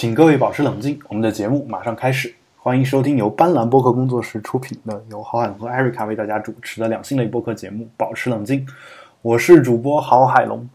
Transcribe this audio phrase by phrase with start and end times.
[0.00, 2.34] 请各位保持冷静，我们的节目马上开始。
[2.56, 8.64] 欢迎收听由斑斓播客工作室出品的，由郝海龙和艾瑞卡为大家主持的两性类播客节目《保持冷静》。
[9.20, 10.70] 我是主播郝海龙。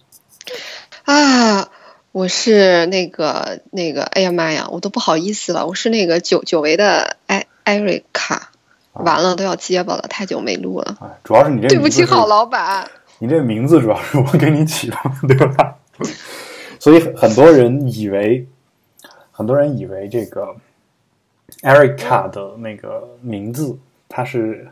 [1.05, 1.67] 啊，
[2.11, 5.65] 我是那个那个，哎呀妈呀，我都不好意思了。
[5.65, 8.51] 我是那个久久违的艾艾瑞卡，
[8.93, 10.97] 完了都要结巴了，太久没录了。
[11.01, 12.87] 哎，主要是你这对不起，郝老板。
[13.17, 14.97] 你这名字主要是我给你起的，
[15.27, 15.77] 对吧？
[16.77, 18.47] 所以很多人以为，
[19.37, 20.55] 很多人以为这个
[21.61, 24.65] Erica 的那个名字它是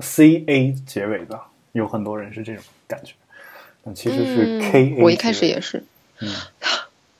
[0.00, 1.38] C A 结尾的，
[1.70, 3.12] 有很多人是这种感觉，
[3.84, 5.02] 但其实是 K A。
[5.02, 5.84] 我一开始也是，
[6.20, 6.28] 嗯，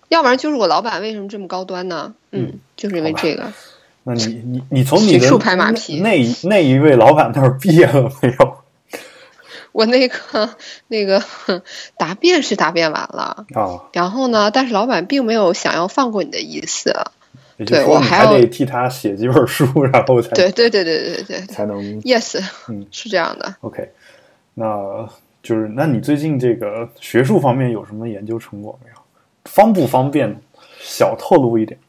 [0.09, 2.13] 要不然就是我老板为什么这么高端呢？
[2.33, 3.53] 嗯，就是因为这个。
[4.03, 5.31] 那你你你从你的
[6.01, 8.62] 那那一位老板那儿毕业了没有？
[9.73, 10.51] 我那个
[10.89, 11.23] 那个
[11.97, 16.95] 答辩是答辩完了啊，然后呢，但是老板并没有想要放过你的意思，
[17.67, 23.55] 对我还得替他写几本书，然后才对对对对对对才能 yes，嗯，是这样的。
[23.61, 23.91] OK，
[24.55, 25.09] 那
[25.43, 28.97] 就是那你最近这个学术方面有什么研究成果没有？
[29.45, 30.41] 方不方便
[30.81, 31.81] 小透露一点？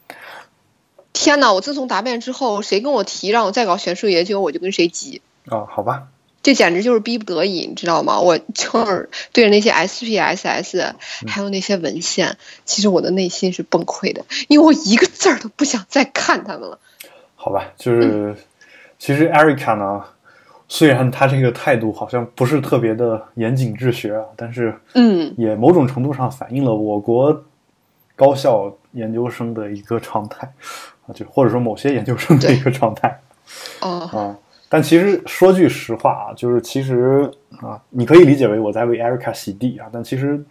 [1.13, 1.53] 天哪！
[1.53, 5.21] 我自从答辩之后，谁跟我提让我再搞学术研究，我就跟谁急。
[5.45, 6.07] 啊，好吧。
[6.43, 8.19] 这简直就是逼不得已，你知道吗？
[8.19, 10.93] 我就是对着那些 SPSS，
[11.25, 16.77] 还有那些文献，其实我的内心是崩溃的，因为我一个字儿都不想再看他们了。
[17.35, 18.35] 好吧，就是、
[18.99, 20.03] 其实 Erica 呢，
[20.67, 27.45] 虽然他这个态度好像不是特别的严谨治学啊，但是嗯，也某种程度上反映了我国
[28.15, 30.51] 高校研究生的一个常态
[31.07, 33.21] 啊，就或者说某些研究生的一个常态
[33.79, 34.37] 哦，啊。
[34.73, 37.29] 但其实说句实话啊，就是其实
[37.61, 40.43] 啊，你可以理解为我在为 Erica 洗地啊，但其实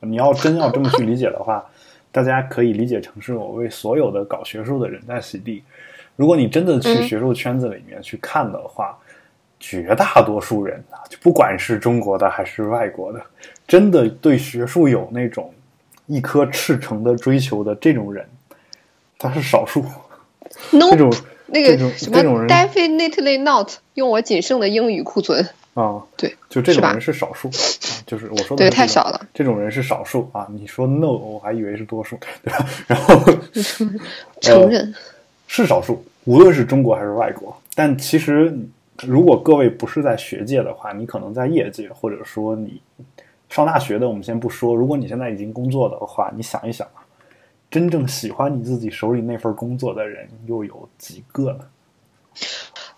[0.00, 1.64] 你要真要这么去理解的话，
[2.10, 5.62] 大家可以理解成是我为所有的搞学术的人在洗地。
[6.16, 8.98] 如果你真的去嗯学术圈子里面去看的话，
[9.60, 13.22] 绝大多数人啊，就不管是中国的还是外国的，
[13.68, 15.54] 真的对学术有那种
[16.06, 18.26] 一颗赤诚的追求的这种人，
[19.16, 19.84] 他是少数。
[20.72, 21.08] 这种
[21.50, 30.46] 那种个什么 definitely not，用我仅剩的英语库存，啊，对，就这种人是少数啊，就是我说的对太少了，这种人是少数啊。
[30.50, 32.66] 你说 no，我还以为是多数，对吧？
[32.86, 33.20] 然后
[34.40, 34.94] 承认。
[35.52, 37.60] 是少数，无论是中国还是外国。
[37.74, 38.56] 但其实，
[39.02, 42.80] 如果各位不是在学界的话，你可能在业界，或者说你
[43.48, 44.72] 上大学的，我们先不说。
[44.72, 46.99] 如果你现在已经工作的话，你想一想啊，
[47.70, 51.60] 真正喜欢你自己手里那份工作的人又有几个呢？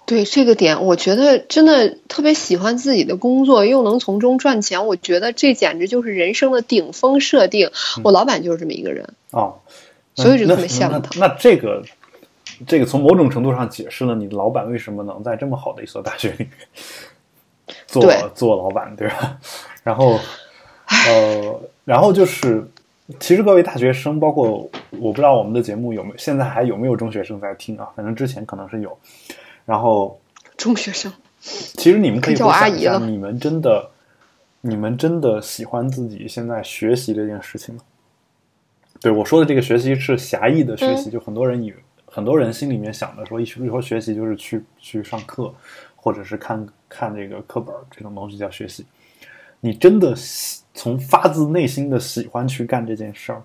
[0.04, 7.70] 对这个点，我觉得真的特别喜欢自己的工作，又能从中赚钱，我觉得这简直就是人生的顶峰设定。
[8.02, 9.54] 我老板就是这么一个人，啊，
[10.14, 11.18] 所以就那特别羡慕他。
[11.18, 11.82] 那那这个，
[12.66, 16.50] 这个从某种程度上解释了你老板为什么能在这么好的一所大学里面
[17.86, 19.38] 做做老板，对吧？
[19.82, 20.18] 然后，
[21.06, 22.68] 呃，然后就是，
[23.18, 27.88] 其实各位大学生，包括我不知道我们的节目有没有，现在还有没有中学生在听啊？
[27.96, 28.96] 反正之前可能是有。
[29.64, 30.20] 然后，
[30.56, 33.90] 中学生，其实你们可以叫我回想一下，阿姨了你们真的，
[34.60, 37.82] 你们真的喜欢自己现在学习这件事情吗？
[39.00, 41.76] 对我说的这个学习是狭义的学习，就很多人以为
[42.06, 45.52] 很多人心里面想的说，一以后学习就是去去上课，
[45.96, 48.86] 或者是看看这个课本这种东西叫学习。
[49.60, 53.42] 你真的喜从发自内心的喜欢去干这件事儿，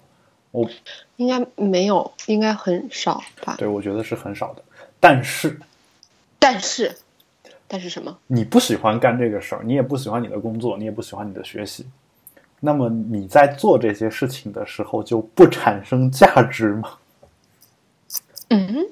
[0.51, 0.69] 我
[1.17, 3.55] 应该没有，应该很少吧？
[3.57, 4.63] 对我觉得是很少的。
[4.99, 5.59] 但是
[6.39, 6.95] 但是，
[7.67, 8.17] 但是什么？
[8.27, 11.85] 你不喜欢干这个事儿，你也不喜欢你的工作，你也不喜欢你的学习，
[12.59, 16.97] 那么你在做这些事情的时候就不产生价值吗？
[18.49, 18.87] 嗯，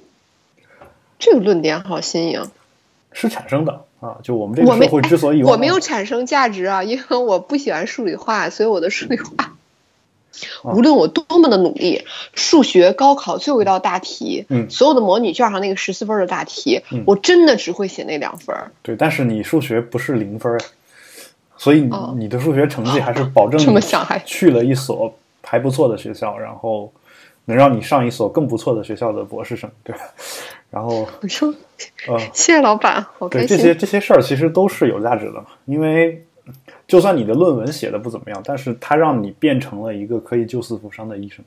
[1.17, 2.43] 这个论点好新颖。
[3.13, 4.17] 是产生的啊！
[4.21, 9.55] 就我们这个社会之所以我往没有产生价值啊，因为我不喜欢数理化，所以我的数理化，
[10.63, 18.55] 哦无论我多么的努力，数学高考最后一道大题，嗯所有的模拟卷上那个十四分的大题，嗯我真的只会写那两分。
[18.83, 20.59] 对，但是你数学不是零分，
[21.57, 25.13] 所以你的数学成绩还是保证 这么想还去了一所
[25.43, 26.91] 还不错的学校，然后
[27.45, 30.01] 能让你上一所更不错的学校的博士生，对吧？
[30.69, 31.53] 然后 我说
[32.07, 33.57] 呃，谢谢老板，好对开心。
[33.57, 36.25] 这些这些事儿其实都是有价值的嘛，因为
[36.87, 41.43] 就算你的论文写的不怎么样，但是它让你变成了一个可以救死扶伤的医生，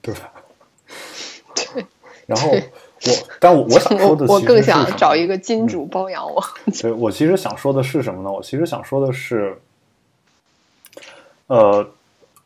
[0.00, 0.32] 对吧？
[1.54, 1.84] 对，
[2.26, 2.58] 然后我，
[3.38, 6.42] 但我我想说的我我更想找一个金主包养我。
[6.80, 8.30] 对我其实想说的是什么呢？
[8.32, 9.58] 我其实想说的是，
[11.48, 11.86] 呃，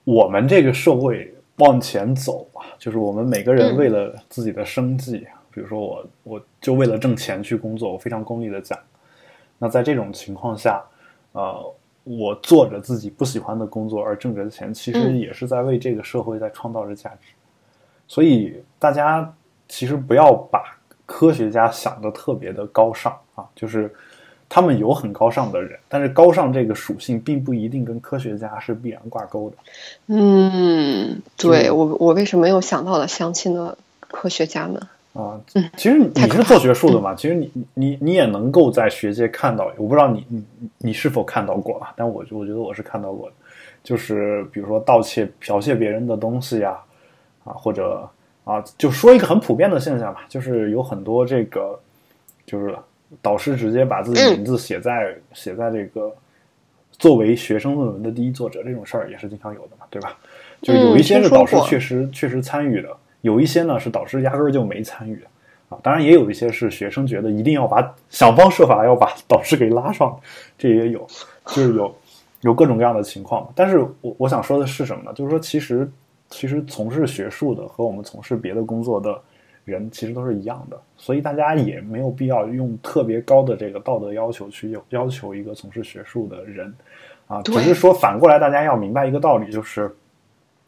[0.04, 1.31] 我们这个社会，
[1.62, 3.76] 往前走啊，就是我们每个人嗯。
[3.76, 8.78] 为了自己的生计，比如说我我就为了挣钱去工作，我非常功利的讲，
[9.58, 10.82] 那在这种情况下，
[11.32, 11.74] 呃，
[12.04, 15.18] 我做着自己不喜欢的工作而挣着钱，其实嗯。
[15.18, 17.32] 也是在为这个社会在创造着价值。
[18.06, 19.32] 所以大家
[19.68, 23.92] 其实不要把科学家想的特别的高尚啊，就是
[24.54, 29.56] 他们有很高尚的人，但是高尚这个属性并不一定跟科学家是必然挂钩的。
[30.08, 33.78] 嗯，对我我为什么又想到了相亲的
[34.08, 34.76] 科学家们？
[35.14, 40.44] 啊，嗯其实你是做学术的嘛，其实你你你也能够在学界看到，我不知道你你
[40.76, 43.34] 你是否看到过啊，但我我觉得我是看到过的，
[43.82, 46.76] 就是比如说盗窃、剽窃别人的东西呀、
[47.44, 48.06] 啊，或者
[48.44, 51.80] 啊，就说一个很普遍的现象吧，就是有很多这个
[52.44, 52.74] 就是
[53.20, 56.14] 导师直接把自己嗯名字写在、写在这个
[56.92, 60.16] 作为学生论文的第一作者这种事儿也是经常有的嘛，对吧？
[60.62, 62.88] 就有一些是导师确实确实参与的，
[63.22, 65.26] 有一些呢是导师压根儿就没参与的
[65.68, 65.78] 啊。
[65.82, 70.16] 当然也有一些是学生觉得一定要把想方设法要把 导师给拉上，
[70.56, 71.04] 这也有，
[71.46, 71.94] 就是有
[72.42, 73.52] 有各种各样的情况。
[73.56, 75.12] 但是我我想说的是什么呢？
[75.14, 75.90] 就是说其实
[76.30, 79.20] 其实从事学术的和我们从事别的工作的
[79.64, 86.72] 人其实都是一样的，所以大家也没有必要用特别高的这个道德要求去要要求一个从事学术的人
[87.26, 89.94] 啊，只是说反过来大家要明白一个道理，就是。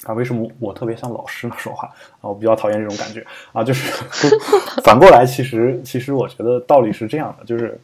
[0.03, 1.55] 啊，为什么我特别像老师呢？
[1.57, 1.89] 说话
[2.21, 3.91] 啊，我比较讨厌这种感觉啊，就是
[4.85, 7.79] 反过来，其实其实我觉得道理是这样的，就是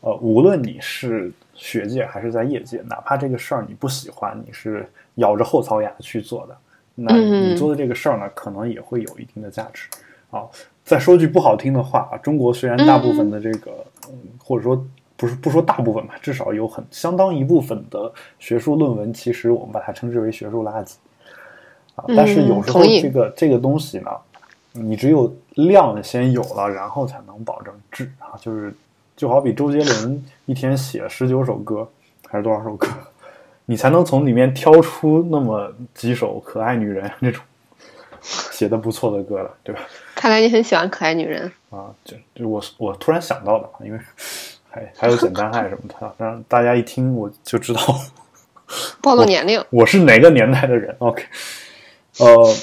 [0.00, 6.56] 呃，无论你是学界还是在业界，哪怕这个事儿你不喜欢，你是咬着后槽牙去做的，
[6.94, 9.88] 那嗯你做的这个事儿呢，可能也会有一定的价值
[10.34, 10.44] 啊。
[10.84, 13.70] 再说句不好听的话啊，中国虽然大部分的这个，
[14.08, 14.84] 嗯，或者说
[15.16, 20.96] 不是不说大部分吧，至少有很相当一部分的学术论文，其实我们把它称之为学术垃圾
[21.94, 22.04] 啊。
[22.08, 24.10] 但是有时候这个这个东西呢，
[24.72, 28.36] 你只有量先有了，然后才能保证质啊。
[28.38, 28.74] 就是
[29.16, 31.88] 就好比周杰伦一天写十九首歌，
[32.28, 32.88] 还是多少首歌，
[33.64, 37.42] 你才能从里面挑出那么几首可爱女人那种
[38.50, 39.82] 写的不错的歌了，对吧？
[40.14, 41.50] 看来你很喜欢可爱女人。
[41.70, 43.98] 啊，就就我我突然想到的，因为
[44.70, 47.80] 还还有简单爱什么的，让大家一听我就知道
[49.02, 50.94] 暴露年龄，我是哪个年代的人。
[51.00, 51.22] OK，
[52.18, 52.54] 呃，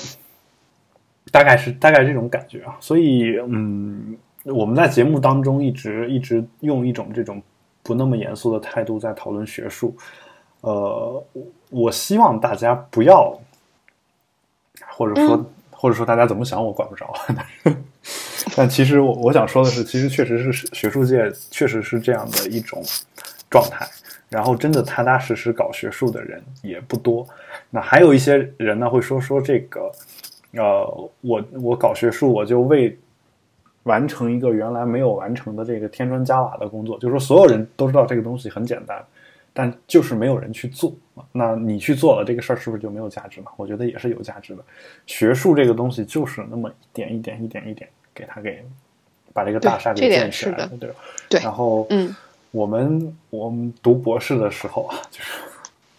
[1.32, 2.76] 大概是大概这种感觉啊。
[2.80, 7.42] 所以，嗯，我们在节目当中一直一直用一种这种
[7.84, 9.96] 不那么严肃的态度在讨论学术。
[10.62, 13.40] 呃，我我希望大家不要，
[14.96, 17.12] 或者说、或者说大家怎么想我管不着，
[18.56, 22.84] 但其实我我想说的是，其实确实是学术界确实是这样的一种
[23.50, 23.88] 状态。
[24.30, 27.28] 然后真的踏踏实实搞学术的人也不多。
[27.70, 29.92] 那还有一些人呢，会说说这个，
[30.54, 32.98] 呃，我我搞学术，我就为
[33.84, 39.04] 完成一个原来没有完成的这个添砖加瓦的工作，就是说所有人都知道这个东西很简单，
[39.54, 40.94] 但就是没有人去做。
[41.32, 43.52] 那你去做了这个事儿，是不是就没有价值嘛？
[43.58, 44.64] 我觉得也是有价值的。
[45.06, 48.64] 学术这个东西就是那么一点一点一点一点给它给
[49.34, 50.96] 把这个大厦给建起来的，对吧？
[51.30, 52.16] 对然后嗯
[52.52, 55.30] 我们我们读博士的时候啊，就是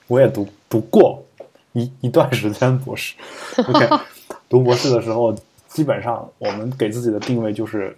[0.06, 1.24] 我也读读过
[1.72, 3.14] 一一段时间博士。
[3.56, 3.88] OK，
[4.50, 5.34] 读博士的时候，
[5.68, 7.96] 基本上我们给自己的定位就是，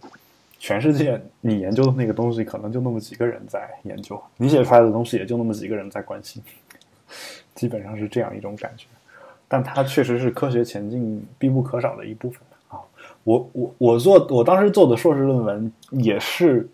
[0.65, 6.43] 全世界你研究的那个东西，可能就那么几个人在研究，你写出来的东西也就那么几个人在关心，
[7.55, 8.87] 基本上是这样一种感觉。
[9.47, 12.81] 但它确实是科学前进必不可少的一部分啊。
[13.25, 16.67] 我我我做我当时做的硕士论文也是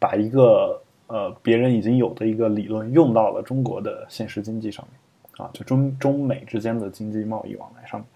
[0.00, 8.08] 把一个呃别人已经有的一个理论用到了中国的现实经济上面啊，就中中美之间的经济贸易往来上面。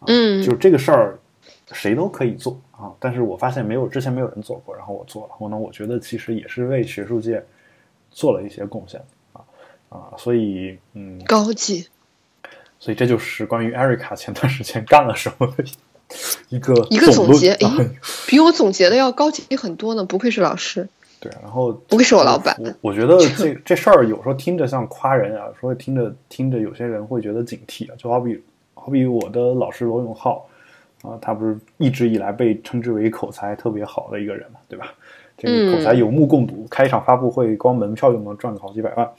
[0.00, 1.16] 啊、嗯就这个事儿
[1.72, 7.42] 谁都可以做啊，但是我发现没有之前没有人做过，然后我做了，我呢我觉得其实也是为学术界
[8.10, 9.00] 做了一些贡献
[9.32, 9.40] 啊
[9.88, 11.86] 啊，所以嗯，高级，
[12.78, 15.64] 所以这就是关于艾瑞卡前段时间干了什么的
[16.48, 17.66] 一个一个总结，诶，
[18.26, 20.88] 比我总结的要高级很多呢，不愧是老师。
[21.22, 28.42] 对，然后不愧是我老板我我觉得 这这事儿有时候听着像夸人啊，说听着听着有些人会觉得警惕啊，就好比
[28.74, 30.44] 好比我的老师罗永浩
[31.02, 34.94] 啊，他不是一直以来被称之为口才特别好的一个人嘛，对吧？
[35.36, 39.10] 这个口才有目共睹，开一场发布会光门票就能赚个好几百万，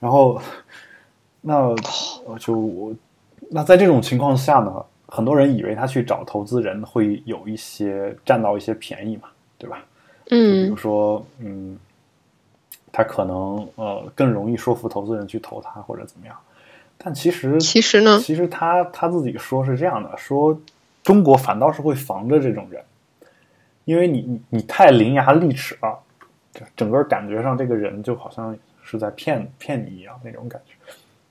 [0.00, 0.40] 然后
[1.40, 1.74] 那
[2.26, 2.94] 呃就我
[3.50, 9.84] 那在这种情况下呢，很多人以为他去找投资人会有一些占到一些便宜嘛，对吧？
[10.30, 11.78] 嗯比如嗯说，嗯，
[12.92, 16.36] 他可能呃更容易说服投资人去投他或者怎么样。
[16.96, 20.58] 但其实其实呢，其实他他自己说是这样的，说
[21.08, 22.84] 中国反倒是会防着这种人，
[23.86, 25.98] 因为你你你太伶牙俐齿了，
[26.52, 30.74] 就整个感觉上这个人就好像是在骗骗你一样那种感觉。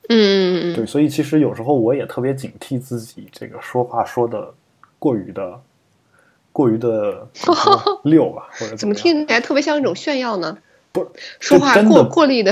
[0.09, 4.51] 嗯嗯嗯对，所以其实有时候我也特别警惕自己这个说话说的
[4.97, 5.61] 过于的
[6.51, 10.57] 过于的怎么说溜吧，或者怎么样听起来特别像一种炫耀呢？
[10.91, 11.07] 不
[11.39, 12.51] 说话过过力的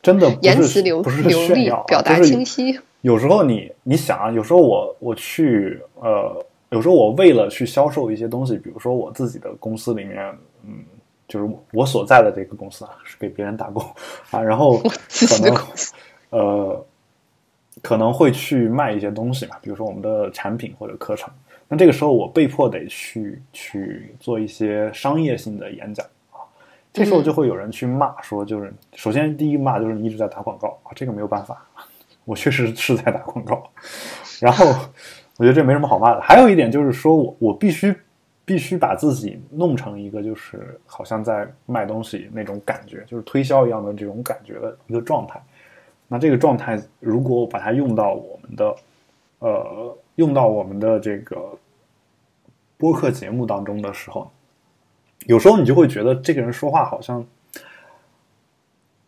[0.00, 2.80] 真的不是言辞流不是流利炫耀啊，表达清晰。
[3.02, 10.82] 有时候你你想啊，有时候我我去呃，有时候我为了去销售一些东西，比如说我自己的公司里面，嗯，
[11.28, 13.84] 就是我所在的这个公司啊，是给别人打工
[14.30, 15.54] 啊，然后可能
[16.30, 16.86] 呃
[17.82, 21.30] 可能会去卖一些东西嘛，比如说我们的产品或者课程。
[21.68, 26.40] 那这个时候我被迫得去去做一些商业性的演讲啊，
[26.92, 31.66] 这时候就会有人去骂说，就是首先第一骂就是你一直在打广告啊，这个没有办法，
[32.24, 33.62] 我确实是在打广告。
[34.40, 34.66] 然后
[35.38, 36.20] 我觉得这没什么好骂的。
[36.20, 37.94] 还有一点就是说我我必须
[38.44, 45.42] 必须把自己弄成一个就是好像在卖东西那种感觉，就是推销一样的这种感觉的一个状态。
[46.08, 48.74] 那这个状态如果我把它用到我们的
[49.38, 51.38] 呃用到我们的这个
[52.76, 54.30] 播客节目当中的时候，
[55.26, 57.24] 有时候你就会觉得这个人说话好像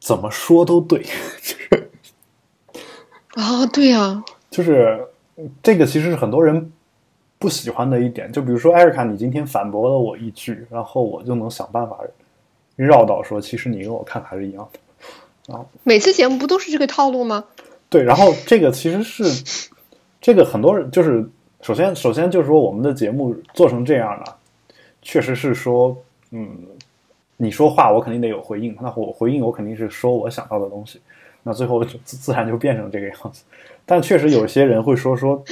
[0.00, 1.02] 怎么说都对，
[1.42, 1.90] 就是
[3.34, 5.04] 啊，对呀、就是
[5.62, 6.72] 这个其实是很多人
[7.38, 8.30] 不喜欢的一点。
[8.30, 11.98] 就比如说艾瑞卡，你今天反驳了我一句，然后我就能想办法
[12.76, 14.78] 绕到说，其实你跟我看法是一样的。
[15.82, 17.44] 每次节目不都是这个套路吗？
[17.90, 19.64] 对，然后这个其实是
[20.20, 21.28] 这个很多人就是
[21.60, 24.36] 首先首先就是说我们的节目做成这样了，
[25.02, 25.96] 确实是说
[26.30, 26.48] 嗯，
[27.36, 30.98] 你说话我肯定得有回应，那我回应我肯定是说我想到的东西，
[31.42, 33.44] 那最后就自自然就变成这个样子。
[33.86, 35.42] 但确实有些人会说说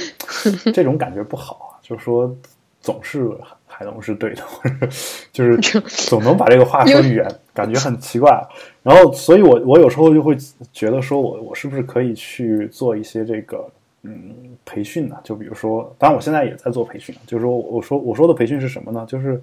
[0.73, 2.35] 这种感觉不好啊， 就是说
[2.81, 3.29] 总是
[3.65, 4.43] 海龙是对的，
[5.31, 8.39] 就是总能把这个话说远， 感觉很奇怪。
[8.83, 10.37] 然后，所以我我有时候就会
[10.71, 13.67] 觉得说我我是不是可以去做一些这个
[14.03, 15.15] 嗯培训呢？
[15.23, 19.05] 就比如说，当然我现在也在做培训，就是说我说我说的培训是什么呢？
[19.07, 19.41] 就是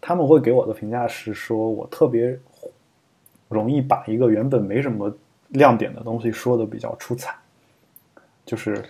[0.00, 2.38] 他们会给我的评价是说我特别
[3.48, 5.10] 容易把一个原本没什么
[5.48, 7.34] 亮点的东西说的比较出彩，
[8.44, 8.82] 就是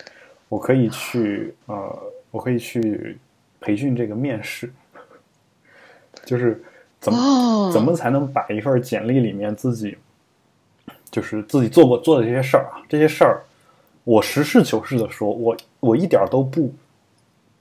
[0.49, 3.19] 我可以去呃，我可以去
[3.61, 4.73] 培训这个面试，
[6.25, 6.63] 就是
[7.01, 9.97] 怎么、哦，怎么才能把一份简历里面自己
[11.11, 13.43] 就是自己做过做的这些事儿啊，这些事儿，
[14.05, 16.75] 我实事求是的说，我我一点儿都不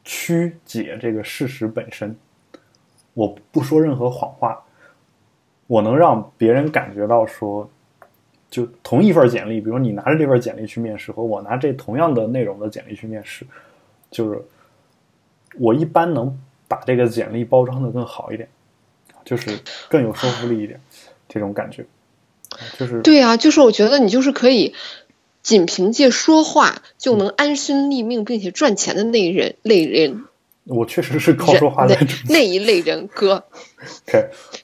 [0.03, 2.15] 曲解这个事实本身，
[3.13, 4.61] 我不说任何谎话，
[5.67, 7.69] 我能让别人感觉到说，
[8.53, 13.47] 就同一份简历，比如你拿着这份简历去面试，和我拿这同样的内容的简历去面试，
[14.11, 14.39] 就是
[15.57, 18.47] 我一般能把这个简历包装的更好一点，
[19.25, 19.57] 就是
[19.89, 20.79] 更有说服力一点，
[21.27, 21.83] 这种感觉，
[22.77, 24.75] 就是对啊，就是我觉得你就是可以
[25.41, 30.25] 仅凭借说话就能安身立命并且赚钱的那人类人。
[30.65, 33.43] 我确实是靠说话的那那一类人哥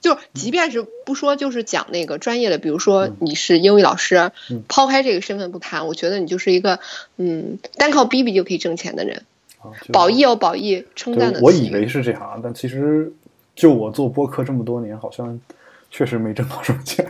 [0.00, 6.80] 就即便是不说，就是讲那个专业的，比如说你是英语老师，嗯抛开这个身份不谈，我觉得你就是一个
[7.18, 9.24] 嗯，单靠逼逼就可以挣钱的人。
[9.58, 13.12] 啊，就褒义有褒义，称赞的词我以为是这样啊，但其实
[13.54, 15.38] 就我做播客这么多年，好像
[15.90, 17.06] 确实没挣到什么钱。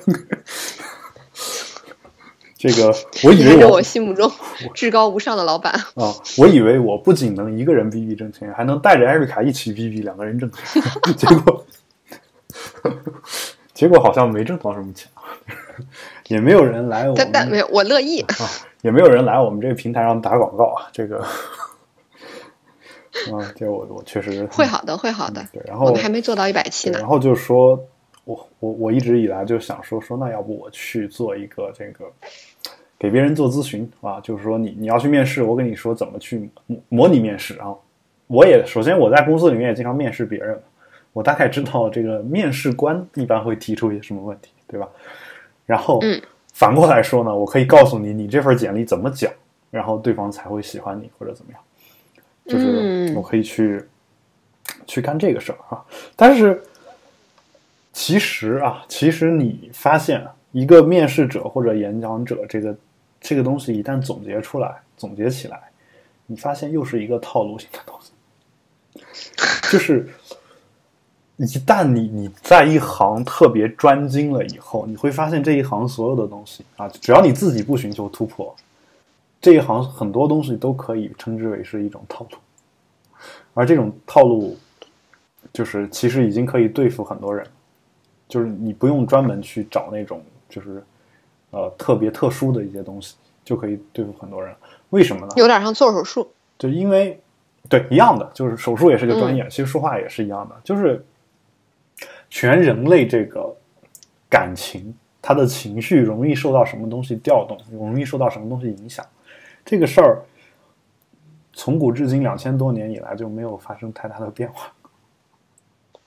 [2.61, 4.31] 这个我以为我我心目中
[4.75, 5.73] 至高无上的老板。
[5.95, 10.83] 啊，我以为我不仅能一个人逼逼挣钱，还能带着艾瑞卡一起逼逼，两个人挣钱。
[11.17, 11.65] 结果，
[13.73, 15.11] 结果好像没挣到什么钱，
[16.29, 18.21] 也没有人来我们但但没有，我乐意。
[18.21, 18.45] 啊，
[18.83, 20.85] 也没有人来我们这个平台上打广告啊。
[20.93, 21.17] 这个，
[23.33, 25.43] 啊，这我我确实会好的，会好的。
[25.51, 27.09] 对，然后我们还没做到一百期呢然。
[27.09, 27.83] 后就说，
[28.25, 32.05] 我我我一直以来就想说说，那要不我去做一个这个
[33.01, 37.75] 给别人做咨询啊，就是说你你要去面试，我跟你说怎么去模模拟面试啊。
[38.27, 40.61] 我也首先我在公司里面也经常面试别人，
[41.15, 44.87] 我大概知道这个面试官一般会提出一些什么问题，对吧？
[45.65, 46.21] 然后嗯
[46.53, 49.33] 反过来说呢，我可以告诉你你这份简历怎么讲，
[49.71, 51.61] 然后对方才会喜欢你或者怎么样，
[52.45, 53.83] 就是嗯我可以去、
[54.87, 55.83] 去干这个事儿啊。
[56.15, 56.63] 但是
[57.95, 62.77] 其实啊，其实你发现一个面试者或者演讲者，这个
[63.21, 65.61] 这个东西一旦总结出来、总结起来，
[66.27, 69.03] 你发现又是一个套路性的东西，
[69.71, 70.09] 就是
[71.37, 78.55] 一旦你你在一行特别专精了以后，你会发现这一行所有的东西啊，只要你自己不寻求突破，
[79.41, 82.39] 这一行很多东西都可以称之为是一种套路，
[83.55, 84.59] 而这种套路
[85.53, 87.47] 就是其实已经可以对付很多人，
[88.29, 90.83] 就是你不用专门去找那种就是
[91.51, 94.55] 呃特别特殊的一些东西，就可以对付很多人。
[94.91, 95.33] 为什么呢？
[95.37, 96.31] 有点像做手术。
[96.59, 97.19] 就因为
[97.69, 101.05] 对一样的，就是手术也是个专业，其实说话也是一样的，就是
[102.29, 103.55] 全人类这个
[104.29, 109.05] 感情，他的情绪容易受到什么东西调动，容易受到什么东西影响。
[109.65, 110.23] 这个事儿
[111.53, 114.73] 从古至今两千多年以来就没有发生太大的变化。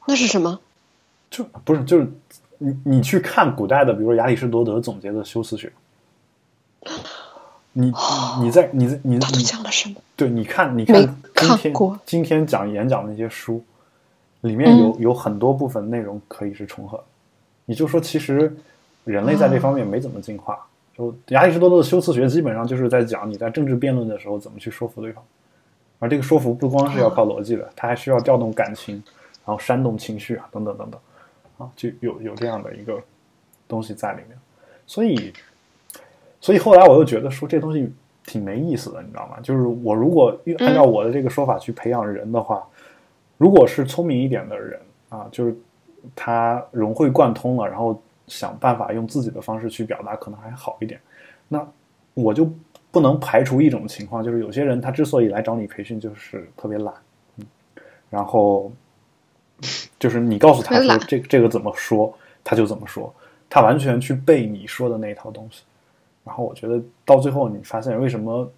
[0.06, 0.60] 那是什么？
[1.30, 2.08] 就不是就是
[2.64, 5.72] 你你去看古代的，比如说亚里士多德总结的修辞学，
[7.74, 7.92] 你
[8.42, 9.96] 你在你在你他都你讲了什么？
[10.16, 11.74] 对，你看你没看今天
[12.06, 13.62] 今天讲演讲的那些书，
[14.42, 17.04] 里面有、嗯有很多部分内容可以是重合的。
[17.66, 18.56] 你就说，其实
[19.04, 20.60] 人类在这方面没怎么进化。
[20.96, 25.24] 就亚里士多德的修辞学基本上就是在讲你在政治辩论的时候怎么去说服对方，
[25.98, 29.02] 而这个说服不光是要靠逻辑的，它还需要调动感情，
[29.44, 31.00] 然后煽动情绪啊，等等等等，
[31.64, 33.02] 啊，就有有这样的一个
[33.68, 34.38] 东西在里面。
[34.86, 35.34] 所以，
[36.42, 37.90] 所以后来我又觉得说这东西
[38.26, 39.40] 挺没意思的，你知道吗？
[39.42, 42.68] 就是我如果按照我的这个说法去培养人的话，
[43.38, 44.80] 如果是聪明一点的人
[45.10, 45.56] 啊，就是
[46.16, 51.00] 他融会贯通了，然后想办法用自己的方式去表达，可能还好一点。
[51.48, 51.66] 那
[52.14, 52.52] 我就
[52.92, 56.94] 不能排除一种情况，就是有些人他之所以来找你培训，就是特别懒，
[57.38, 57.46] 嗯，
[58.10, 58.72] 然后
[60.00, 63.14] 就是你告诉他说这个这这个怎么说，他就怎么说，
[63.50, 65.64] 他完全去背你说的那一套东西。
[66.24, 68.50] 然后我觉得到最后，你发现为什么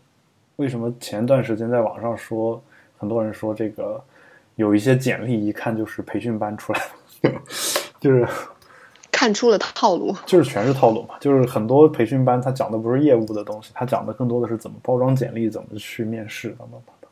[0.57, 2.61] 为什么前段时间在网上说，
[2.97, 3.99] 很多人说这个
[4.55, 6.81] 有一些简历一看就是培训班出来
[7.21, 7.31] 的，
[7.99, 8.27] 就是
[9.11, 10.15] 看出了套路。
[10.25, 17.09] 就是全是套路嘛，就是很多培训班他讲的不是业务的东西，他讲的更多的是怎么包装简历，怎么去面试等等等等。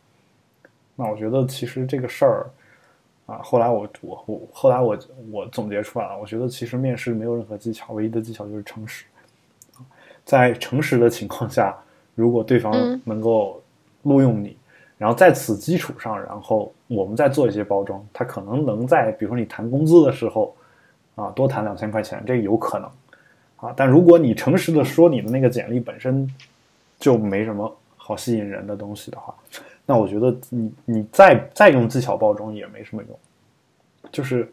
[0.95, 2.45] 那我觉得其实这个事儿
[3.25, 4.97] 啊，后来我我我后来我
[5.31, 9.05] 我总结出来了，我觉得其实面试没有任何技巧，唯一的技巧就是诚实。
[10.25, 11.75] 在诚实的情况下，
[12.15, 13.61] 如果对方嗯能够
[14.03, 14.57] 录用你，
[14.97, 20.55] 然后在此基础上，然后我们再做一些包装，他可能能在比如说你谈工资的时候
[21.15, 22.89] 啊多谈两千块钱，这个有可能
[23.57, 23.73] 啊。
[23.75, 26.29] 但如果你诚实的说你的那个简历本身
[26.99, 29.33] 就没什么好吸引人的东西的话，
[29.85, 33.19] 那我觉得你你再再用技巧包装也没什么用，
[34.11, 34.51] 就是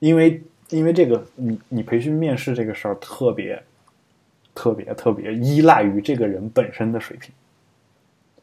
[0.00, 3.62] 因为因为这个你你培训面试这个事儿特别
[4.54, 7.32] 特别特别依赖于这个人本身的水平，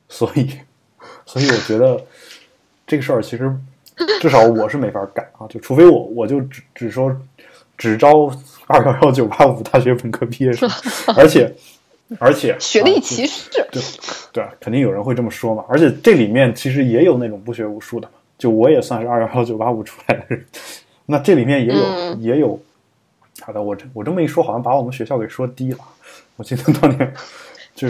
[0.07, 0.59] 所以
[1.25, 2.03] 所以我觉得
[2.87, 3.55] 这个事儿其实
[4.19, 7.15] 至少我是没法干啊，就除非我我就只只说
[7.77, 8.27] 只招
[8.65, 10.67] 二幺幺九八五大学本科毕业生，
[11.15, 11.53] 而且
[12.17, 13.81] 而且 学历啊歧视，对
[14.33, 15.63] 对，肯定有人会这么说嘛。
[15.69, 20.43] 而且这里面其实也有那种不学无术的嘛，就我也算是二幺幺九八五出来的人，
[21.05, 22.59] 那这里面也有、嗯也有。
[23.41, 25.77] 好的，我这我这么一说，好像把我们学校给说低了。
[26.35, 27.13] 我记得当年
[27.73, 27.87] 就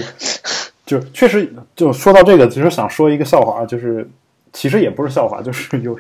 [0.86, 4.08] 就确实就说到这个，其实想说一个笑话啊，就是
[4.54, 6.00] 其实也不是笑话，就是 有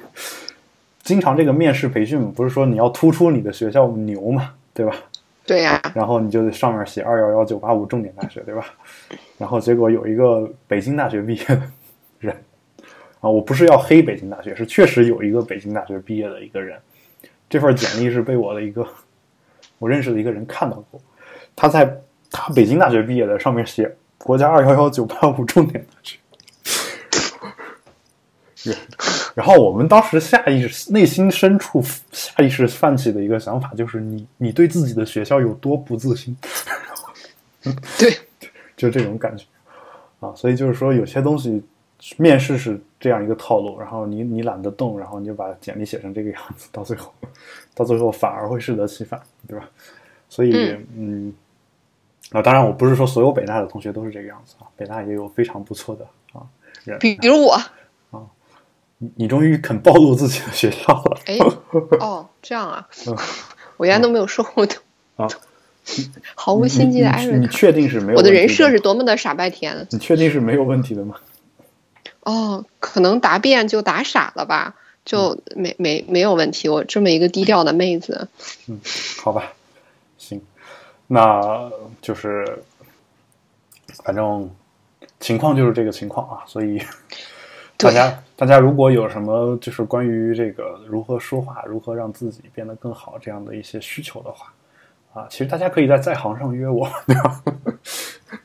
[1.01, 4.95] 经常这个面试培训不是说你要突出你的学校牛嘛，对吧？
[5.49, 8.67] 对呀、然后你就上面写二幺幺九八五重点大学，对吧？
[9.35, 11.63] 然后结果有一个北京大学毕业的
[12.19, 12.35] 人
[13.19, 16.79] 啊，我不是要黑北京大学，是确实有一个北京大学毕业的一个人，
[17.49, 18.87] 这份简历是被我的一个
[19.79, 21.01] 我认识的一个人看到过，
[21.55, 26.19] 他在他北京大学毕业的上面写国家二幺幺九八五重点大学
[28.69, 28.77] 人。
[29.39, 36.35] 然后我们当时下意识、内心深处下意识泛起的一个想法就是你，你对自己的学校有多不自信，
[37.97, 38.11] 对，
[38.75, 39.45] 就这种感觉
[40.19, 40.35] 啊。
[40.35, 41.63] 所以就是说，有些东西
[42.17, 47.09] 面试是这样一个套路，然后你你懒得动，然后你就把简历写成这个样子，到最后，
[47.73, 49.69] 到最后反而会适得其反，对吧？
[50.27, 51.33] 所以，嗯，
[52.33, 56.43] 啊，当然我不是说所有北大的同学都是这个样子啊，北大也有非常不错的啊
[56.83, 56.99] 人。
[56.99, 57.57] 比比如我，
[58.99, 61.19] 你你终于肯暴露自己的学校了。
[61.25, 61.37] 哎，
[61.99, 63.17] 哦，这样啊嗯，
[63.77, 64.75] 我原来都没有说过的，
[65.15, 65.27] 啊，
[66.35, 69.87] 毫无心机的艾瑞你你，确定是没有我的人设是多么的傻白甜。
[69.91, 71.15] 你确定是没有问题的吗？
[72.23, 76.67] 哦，可能答辩就答傻了吧，就没没没有问题。
[76.67, 78.27] 我这么一个低调的妹子，
[78.67, 78.79] 嗯
[79.23, 79.53] 好吧，
[80.17, 80.41] 行，
[81.07, 82.61] 那就是
[84.03, 84.53] 反正
[85.21, 86.81] 情况就是这个情况啊，所以
[87.79, 94.53] 大家大家如果有什么就是关于这个如何说话、如何让自己变得更好这样的一些需求的话
[95.13, 97.41] 啊，其实大家可以在在行上约我，对吧？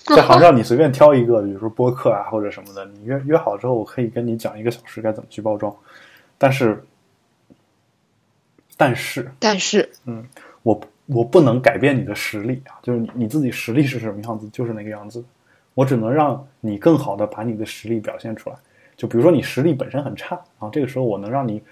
[0.16, 5.74] 在行上你随便挑一个，比如说播客啊或者什么的，你约约好之后，我可以跟你讲一个小时该怎么去包装。
[6.38, 6.82] 但是，
[8.76, 10.24] 但是，但是，嗯，
[10.62, 15.22] 我我不能改变你的实力啊，就是你你自己实力是什么样子，就是那个样子。
[15.74, 18.56] 我只能让你更好的把你的实力表现出来。
[18.96, 21.62] 就比如说你实力本身很差，然后这个时候我能让你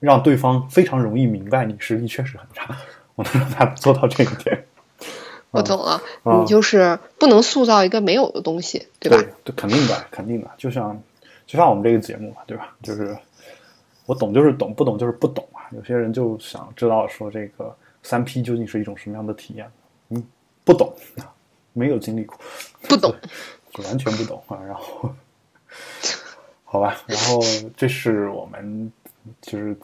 [0.00, 2.76] 让对方非常容易明白你实力确实很差，
[3.14, 4.64] 我能让他做到这一点。
[5.50, 9.16] 我懂了，啊你就是不能塑造一个没有的东西，对吧？
[9.44, 10.50] 对，肯定的，肯定的。
[10.58, 11.00] 就像
[11.46, 12.74] 就像我们这个节目嘛，对吧？
[12.82, 13.16] 就是
[14.04, 15.60] 我懂就是懂，不懂就是不懂嘛。
[15.70, 17.72] 有些人就想知道说这个
[18.02, 19.70] 三 P 究竟是一种什么样的体验，
[20.08, 20.20] 嗯，
[20.64, 20.92] 不懂，
[21.72, 22.36] 没有经历过，
[22.88, 23.14] 不懂，
[23.72, 24.58] 就完全不懂啊。
[24.66, 25.08] 然后，
[26.74, 27.40] 好吧，然后
[27.76, 28.92] 这是我们
[29.40, 29.76] 就是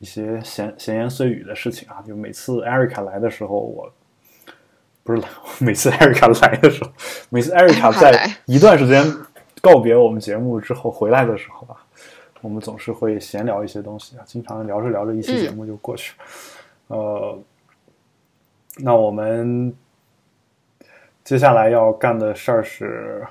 [0.00, 2.02] 一些闲闲言碎语的事情啊。
[2.04, 3.88] 就每次艾瑞卡来的时候，我
[5.04, 5.28] 不是来，
[5.64, 6.90] 每次艾瑞卡来的时候，
[7.28, 9.04] 每次艾瑞卡在一段时间
[9.60, 11.78] 告别我们节目之后回来的时候啊，
[12.40, 16.26] 我们总是会闲聊一些东西啊，经常聊着聊着一期节目就过去了。
[16.88, 17.38] 呃，
[18.78, 19.72] 那我们
[21.22, 23.24] 接下来要干的事儿是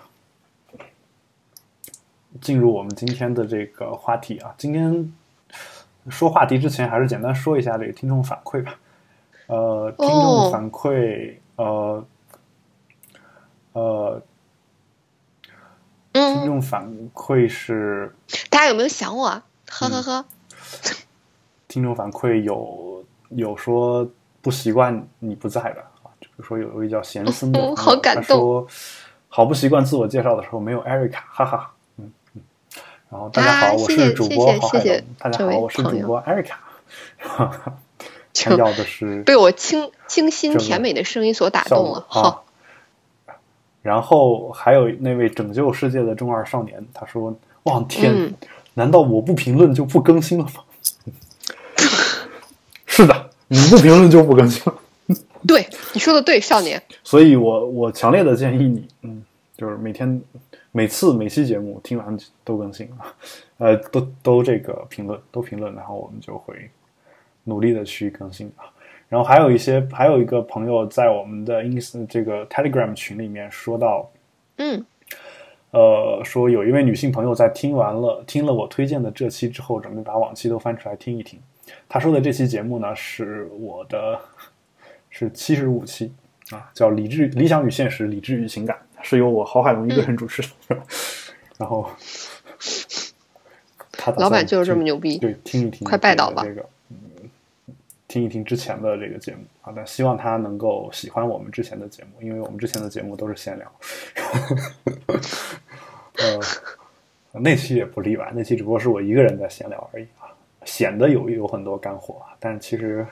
[2.40, 4.54] 进入我们今天的这个话题啊。
[4.58, 5.14] 今天
[6.10, 8.76] 说话题之前，还是简单说一下这个听众反馈吧。
[9.48, 12.06] 呃，听哦众反馈，呃，
[13.74, 14.22] 呃，
[16.14, 18.16] 听嗯，众反馈是
[18.50, 19.44] 大家有没有想我啊？
[19.70, 20.26] 呵呵呵，
[21.68, 24.10] 听众反馈有有说
[24.42, 28.68] 不习惯你不在的啊，就比如说有一位叫贤森的朋友，嗯好感动他说
[29.28, 31.81] 好不习惯自我介绍的时候没有艾瑞卡，哈哈，嗯嗯。
[33.12, 36.62] 然后大家好，啊我是主播谢谢谢郝海龙，大家好，我是主播艾瑞卡。
[37.20, 37.78] 哈哈，
[38.34, 42.00] 他就要的是被我清清新甜美的声音所打动了。
[42.00, 42.46] 啊好，
[43.82, 48.34] 然后还有那位拯救世界的中二少年，他说：“哇天，嗯
[48.76, 50.52] 难道我不评论就不更新了吗？”
[52.88, 54.74] 是的，你不评论就不更新了。
[55.46, 59.22] 对你说的对，少年，所以我我强烈的建议你，嗯，
[59.58, 60.22] 就是每天
[60.72, 63.16] 每次每期节目听完都更新啊，
[63.60, 66.70] 呃，都都这个评论都评论，然后我们就会
[67.44, 68.64] 努力的去更新啊。
[69.10, 74.10] 然后还有一些还有一个朋友在我们的 ins 这个 Telegram 群里面说到，
[74.56, 74.86] 嗯，
[75.72, 81.38] 呃，说有一位女性朋友在听完了听了我推荐的这期之后，准备把往期都翻出来听一听。
[81.90, 84.18] 她说的这期节目呢，是我的
[85.10, 86.14] 是七十五期
[86.52, 90.78] 啊，叫《理智理想与现实，理智与情感》，是由我郝海龙一个人主持的。
[91.58, 91.90] 然后
[93.92, 95.18] 他老板就是这么牛逼。
[95.20, 96.98] 对，听一听，快拜倒吧这个，嗯，
[98.08, 103.72] 听一听之前的这个节目啊，但希望他能够喜欢我们之前的节目，因为我们之前的节目都是闲聊。
[106.18, 106.40] 呃，
[107.40, 110.34] 那期也不例外，那期只不过是我一个人在闲聊而已啊，
[110.66, 113.06] 显得有有很多干货啊，但是其实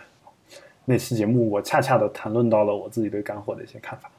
[0.86, 4.10] 那期节目我恰恰的谈论到了我自己对干货的一些看法。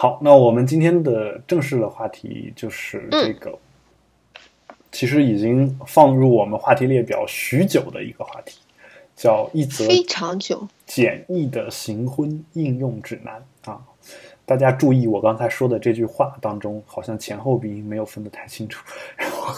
[0.00, 3.58] 好，那我们今天的正式的话题就是这个，
[4.92, 8.60] 其实已经放入我们话题列表许久的一个话题，
[9.16, 13.80] 叫一则非常久，简易的行婚应用指南啊。
[14.46, 18.80] 大家注意，我刚才说的这句话当中，好像前后鼻音没有分得太清楚。
[19.16, 19.52] 然后，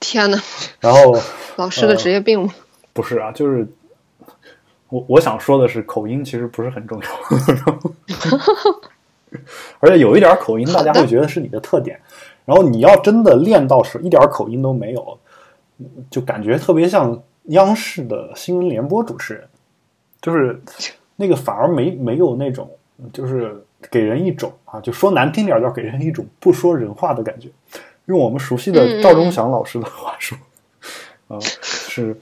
[0.00, 0.42] 天哪，
[0.80, 1.14] 然后
[1.56, 2.54] 老师的职业病吗？
[2.94, 3.68] 不是啊，就是
[4.88, 7.08] 我我想说的是，口音其实不是很重要，
[9.80, 12.00] 而且有一点口音，大家会觉得是你的特点。
[12.44, 15.18] 然后你要真的练到是一点口音都没有，
[16.10, 19.48] 就感觉特别像央视的新闻联播主持人，
[20.20, 20.60] 就是
[21.16, 22.68] 那个反而没没有那种，
[23.12, 27.48] 就是给人一种啊，就说难听点叫给人一种不说人话的感觉。
[28.06, 30.36] 用我们熟悉的赵忠祥老师的话说，
[31.28, 32.14] 啊、是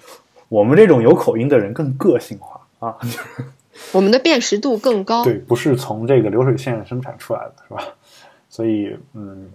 [0.49, 2.97] 我们这种有口音的人更个性化啊，
[3.91, 5.25] 我们的辨识度更高。
[5.25, 7.83] 对，不是从这个流水线生产出来的，是吧？
[8.49, 9.51] 所以，嗯，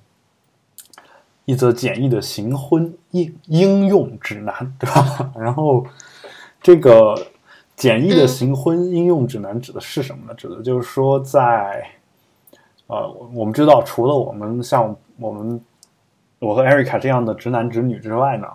[1.45, 5.31] 一则简易的行婚应应用指南，对吧？
[5.37, 5.85] 然后，
[6.61, 7.15] 这个
[7.75, 10.33] 简易的嗯行婚应用指南指的是什么呢？
[10.33, 11.87] 指的就是说在，
[12.87, 15.61] 呃，我们知道，除了我们像我们
[16.39, 18.47] 我和艾瑞卡这样的直男直女之外呢，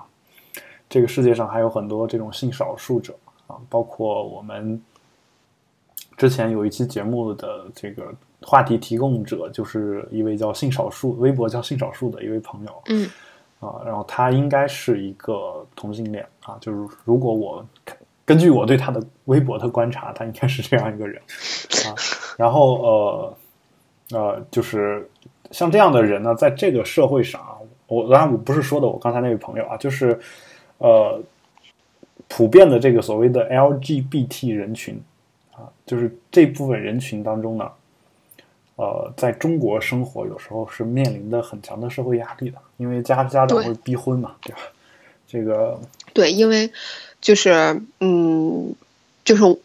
[0.88, 3.14] 这个世界上还有很多这种性少数者
[3.46, 4.80] 啊，包括我们
[6.22, 13.10] 之前有一期节目的这个话题提供者，就是一位叫性少数，微博叫性少数的一位朋友嗯
[13.58, 17.66] 啊，然后他应该是一个同性恋啊，就是如果我
[18.24, 21.20] 根据我对他的微博的观察，他应该是这样一个人
[21.86, 21.90] 啊，
[22.38, 23.34] 然后呃。
[24.10, 25.08] 呃，就是
[25.52, 27.56] 像这样的人呢，在这个社会上啊，
[27.86, 30.20] 我当然我不是说的我刚才那位朋友啊，就是
[30.76, 31.18] 呃，
[32.28, 35.00] 普遍的这个所谓的 LGBT 人群
[35.52, 37.70] 啊，就是这部分人群当中呢，
[38.76, 44.58] 呃，在中国生活有时候是面临的很强的社会压力的，因为家家长会逼婚嘛，对吧？
[45.28, 45.80] 这个
[46.12, 46.70] 对，因为
[47.20, 48.74] 就是嗯，
[49.24, 49.58] 就是我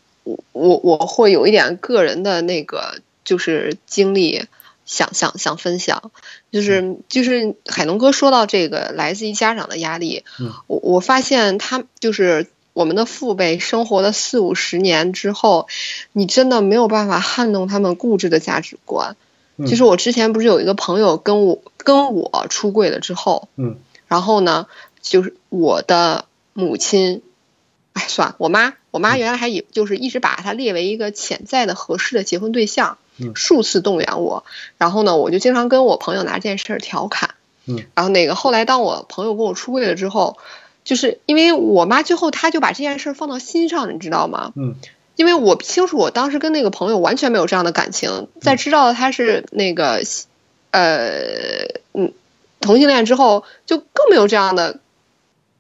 [0.52, 4.45] 我我会有一点个人的那个就是经历。
[4.89, 6.13] 想想想分享，
[6.50, 15.67] 就是就是海龙哥说到这个来自于家长的压力，嗯我我发现他就是我们的父辈生活了四五十年之后，
[16.13, 19.15] 你真的没有办法撼动他们固执的价值观。
[19.55, 19.65] 嗯。
[19.65, 23.79] 就是我之前不是有一个朋友跟我跟我出柜了之后，嗯。
[24.07, 24.67] 然后呢，
[25.01, 27.23] 就是我的母亲，
[27.93, 33.31] 哎，算了，我妈，我妈原来还以就是一直把她列为一个潜在的合适的结婚对象，嗯。
[33.35, 34.45] 数次动员我，
[34.77, 37.31] 然后呢，我就经常跟我朋友拿这件事儿调侃，
[37.65, 40.37] 嗯，然后那个后来当我朋友跟我出柜了之后，
[40.88, 44.54] 就是因为我妈最后她就把这件事儿放到心上，你知道吗？
[44.56, 44.76] 嗯
[45.17, 50.04] 因为我清楚我当时跟那个朋友完全没有这样的感情，在知道他是那个，
[50.69, 52.13] 呃，嗯，
[52.62, 54.80] 同性恋之后，就更没有这样的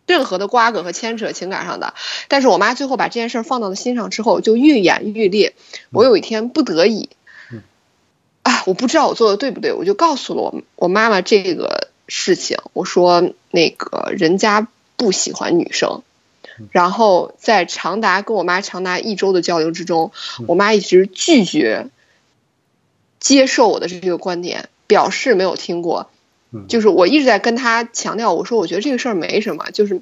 [0.05, 1.95] 任何的瓜葛和牵扯情感上的。
[2.27, 5.55] 但是我妈最后把这件事儿放到了心上之后，就愈演愈烈。
[5.91, 7.09] 我有一天不得已，
[7.51, 7.63] 嗯
[8.43, 16.01] 啊，我不知道我做的对不对，我就告诉了我我妈妈这个事情，我说那个人家不喜欢女生。
[16.71, 20.11] 然后在长达跟我妈长达一周的交流之中，
[20.47, 21.87] 我妈一直拒绝
[23.19, 26.09] 接受我的这个观点，表示没有听过。
[26.51, 29.69] 嗯就是我一直在跟她强调，我说我觉得这个事儿没什么。
[29.71, 30.01] 就是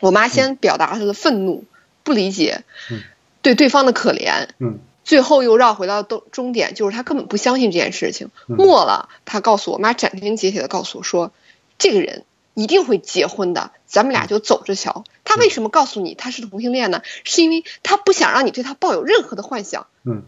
[0.00, 1.64] 我妈先表达了她的愤怒、
[2.04, 3.00] 不理解嗯，
[3.42, 8.30] 对对方的可怜，嗯最后又绕回到终终点，就是她根本不相信这件事情。
[8.46, 11.32] 嗯末了，她告诉我妈斩钉截铁的告诉我说，
[11.78, 12.24] 这个人
[12.58, 15.04] 一定会结婚的，咱们俩就走着瞧。
[15.22, 17.02] 他为什么告诉你他是同性恋呢？
[17.22, 19.86] 是因为他不想让你对他抱有任何的幻想。
[20.02, 20.24] 嗯，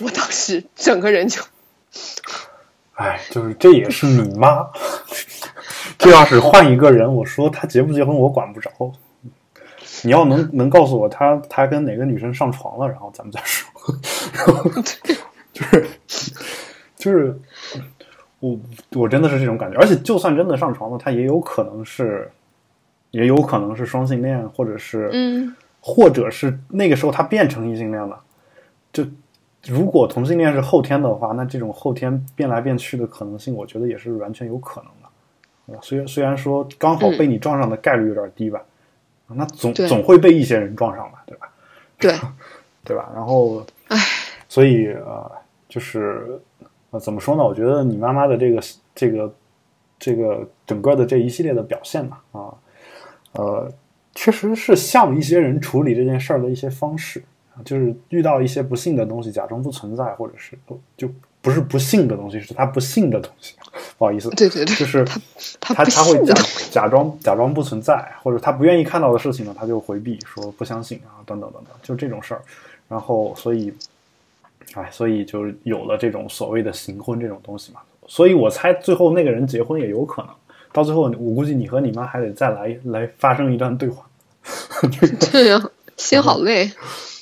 [0.00, 1.42] 我当时整个人就，
[2.94, 4.70] 哎，就是这也是你妈。
[5.98, 8.70] 这要是换一个人，我说他结不结婚我管不着。
[10.02, 13.70] 你要能能告诉我他他跟哪个女生上床了，然后咱们再说。
[14.32, 14.70] 然 后
[15.52, 15.86] 就是
[16.96, 17.38] 就是
[18.40, 18.58] 我
[18.94, 22.30] 我真的是这种感觉，而且就算真的上床了，他也有可能是
[23.10, 28.20] 也有可能是双性恋，或者是嗯，或者是那个时候他变成异性恋了。
[28.92, 29.04] 就
[29.66, 35.82] 如果同性恋是后天的话，那这种后天变来变去的可能性，我觉得也是完全有可能的。
[35.82, 38.62] 虽然虽然说刚好被你撞上的概率有点低吧，
[39.26, 41.50] 那总总会被一些人撞上吧，对吧？
[41.98, 42.14] 对，
[42.84, 43.10] 对吧？
[43.14, 43.98] 然后，唉，
[44.48, 45.30] 所以呃，
[45.68, 46.40] 就是
[46.90, 47.44] 呃，怎么说呢？
[47.44, 48.62] 我觉得你妈妈的这个
[48.94, 49.34] 这个
[49.98, 52.54] 这个整个的这一系列的表现吧，啊，
[53.32, 53.72] 呃，
[54.14, 57.22] 确实是像一些人处理这件事儿的一些方式，
[57.54, 60.58] 啊就是遇到一些不幸的东西，假装不存在，或者是
[60.96, 61.08] 就
[61.40, 63.54] 不是不幸的东西，是他不幸的东西。
[63.96, 65.04] 不好意思，对对对，就是
[65.60, 66.34] 他他不他会假
[66.70, 72.42] 假装假装不存在，或者他不愿意看到的事情呢，他就回避，说不相信啊，等等等等，就这种事儿。
[72.88, 73.72] 然后所以，
[74.74, 77.80] 哎，所以就有了这种所谓的行婚这种东西嘛。
[78.06, 80.30] 所以我猜最后那个人结婚也有可能，
[80.72, 84.06] 到最后我估计你和你妈还得再来来发生一段对话。
[85.30, 86.70] 对呀、心好累。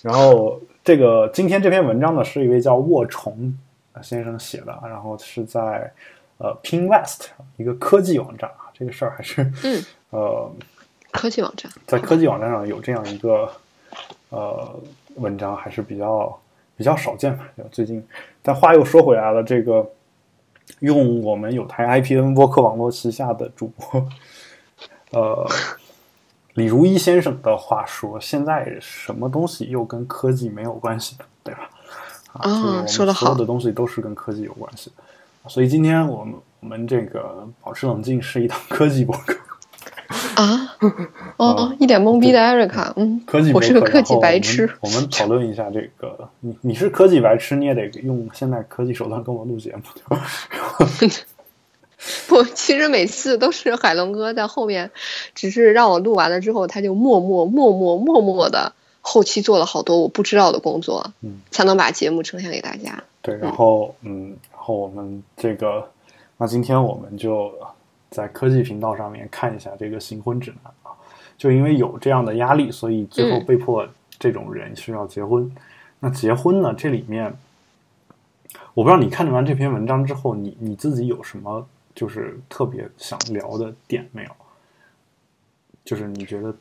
[0.02, 3.56] 然后这个今天这篇文章呢，是一位叫卧虫
[4.02, 5.92] 先生写的，然后是在
[6.38, 7.22] 呃 Pinwest
[7.56, 10.52] 一个科技网站啊，这个事儿还是嗯，呃
[11.10, 13.50] 科技网站，在科技网站上有这样一个
[14.28, 14.78] 呃
[15.16, 16.38] 文章，还是比较
[16.76, 17.48] 比较少见吧。
[17.72, 18.06] 最近，
[18.42, 19.90] 但话又说回来了，这个
[20.80, 24.06] 用我们有台 IPN 播客网络旗下的主播，
[25.12, 25.48] 呃，
[26.54, 31.70] 李如一先生的话说，现在什么东西又跟科技没有关系的，对吧？
[32.32, 35.02] 啊，啊就是我们说得好所有的东西都是跟科技有关系的。
[35.48, 39.36] 所以今天我们我们这个保持冷静是一档科技播客。
[40.36, 40.76] 啊，
[41.38, 44.96] 哦，一脸懵逼的艾瑞卡，嗯，科技，我是个科技白痴我们。
[44.96, 50.26] 我们 讨论一下这个，你你是科技白痴，你也得用现在科技手段跟我录节目，对吧？
[52.28, 54.90] 不，其实每次都是海龙哥在后面，
[55.34, 63.02] 只是让我录完了之后，他就默默默默默默的后期做了好多我不知道的工作，嗯，才能把节目呈现给大家。
[63.22, 65.88] 对，然后嗯，然后我们这个，
[66.36, 67.50] 那今天我们就
[68.16, 70.96] 在科技频道上面看一下这个新婚指南啊，
[71.36, 73.86] 就因为有这样的压力，所以最后嗯被迫
[74.18, 75.54] 这种人需要结婚。
[76.00, 77.36] 那结婚呢，这里面
[78.72, 84.30] 我不知道你看完这篇文章之后，你你自己有什么就是特别想聊的点没有？
[85.84, 86.54] 就是你觉得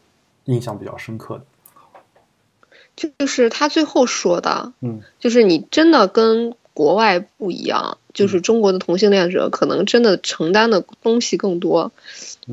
[0.44, 11.92] 印象比较深刻的，就是他最后说的，嗯就是你真的跟国外不一样，就是中国的同性恋者可能真的承担的东西更多，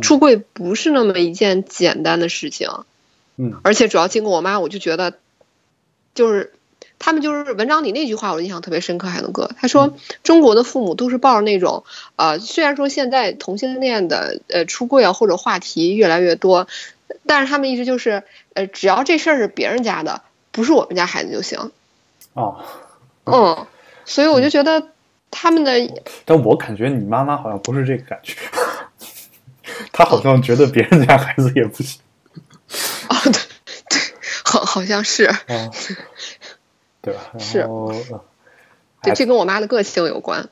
[0.01, 2.71] 出柜不是那么一件简单的事情，
[3.37, 3.61] 嗯。
[3.63, 5.15] 而且主要经过我妈，我就觉得，
[6.15, 6.53] 就是
[7.01, 9.09] 他们就是文章里那句话，我印象特别深刻。
[9.09, 11.83] 海东哥他说，中国的父母都是抱着那种，
[12.15, 16.69] 呃，虽然说现在同性恋的呃出柜啊或者话题越来越多，
[17.27, 18.23] 但是他们一直就是，
[18.55, 21.73] 呃，只要这事儿是别人家的，不是我们家孩子就行。
[22.35, 22.65] 哦，
[23.25, 23.67] 嗯，
[24.05, 24.89] 所以我就觉得
[25.31, 25.73] 他们的
[26.25, 28.37] 但我感觉你妈妈好像不是这个感觉，
[29.93, 32.01] 她好像觉得别人家孩子也不行
[33.09, 33.33] 哦，对
[33.91, 34.01] 对，
[34.45, 35.39] 好好像是，啊，
[37.01, 37.21] 对吧？
[37.39, 37.67] 是
[39.03, 40.49] 对，这跟我妈的个性有关。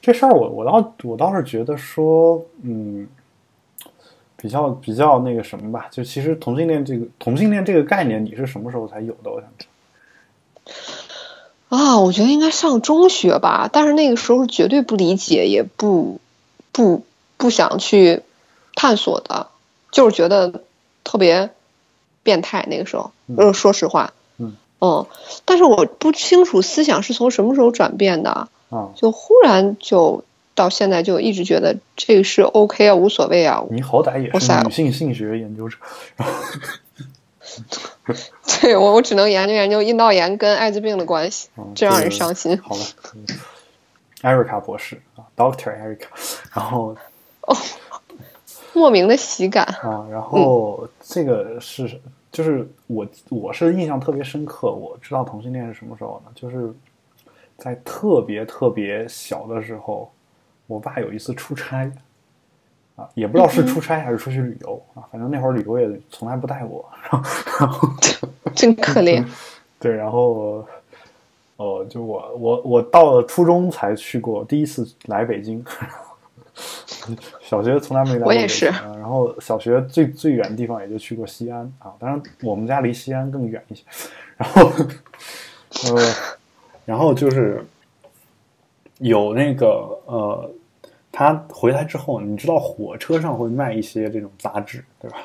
[0.00, 3.06] 这事儿我我倒我倒是觉得说，嗯，
[4.36, 9.30] 比较比较那个什么吧，就其实同性恋这个同性恋这个概念，你是什么时候才有的？
[9.30, 9.70] 我想知道。
[11.90, 16.20] 啊，我觉得应该上中学吧，但是那个时候绝对不理解，也不
[16.70, 17.04] 不
[17.36, 18.22] 不想去
[18.76, 19.48] 探索的，
[19.90, 20.62] 就是觉得
[21.02, 21.50] 特别
[22.22, 22.64] 变态。
[22.70, 24.54] 那个时候，嗯呃，说实话，嗯
[25.44, 30.22] 但是我不清楚思想是从什么时候转变的，啊，就忽然就
[30.54, 33.64] 到现在就一直觉得这个是 OK 啊，无所谓啊。
[33.68, 35.76] 你好歹也是女性性学研究者，
[38.60, 42.56] 对我，我只能研究研究阴道炎跟艾滋病的关系，嗯这让人伤心。
[42.62, 42.82] 好了，
[43.14, 43.24] 嗯
[44.22, 46.06] 艾瑞卡博士啊，Doctor Erica，
[46.54, 46.94] 然后
[47.42, 47.56] 哦
[48.72, 49.64] 莫名的喜感。
[49.82, 56.30] 啊，然后这个是就是我我是印象特别深刻，我知道同性恋是什么时候呢？
[56.34, 56.72] 就是
[57.56, 60.10] 在特别特别小的时候，
[60.66, 61.90] 我爸有一次出差
[63.00, 67.88] 啊，也不知道是出差还是出去旅游啊，反正那会儿旅游也从来不带我，然后
[68.54, 69.24] 真可怜。
[69.78, 70.66] 对，然后
[71.56, 75.64] 哦，就我我我到了初中才去过，第一次来北京。
[77.40, 83.82] 小学从来没来过我也是啊然后小学最最远的地方也就去过西安啊，当然我们家离西安更远一些。
[84.36, 84.70] 然后，
[85.86, 86.14] 呃，
[86.84, 87.64] 然后就是
[88.98, 90.50] 有那个呃，
[91.12, 95.18] 他回来之后，你知道火车上会卖一些这种杂志，对吧？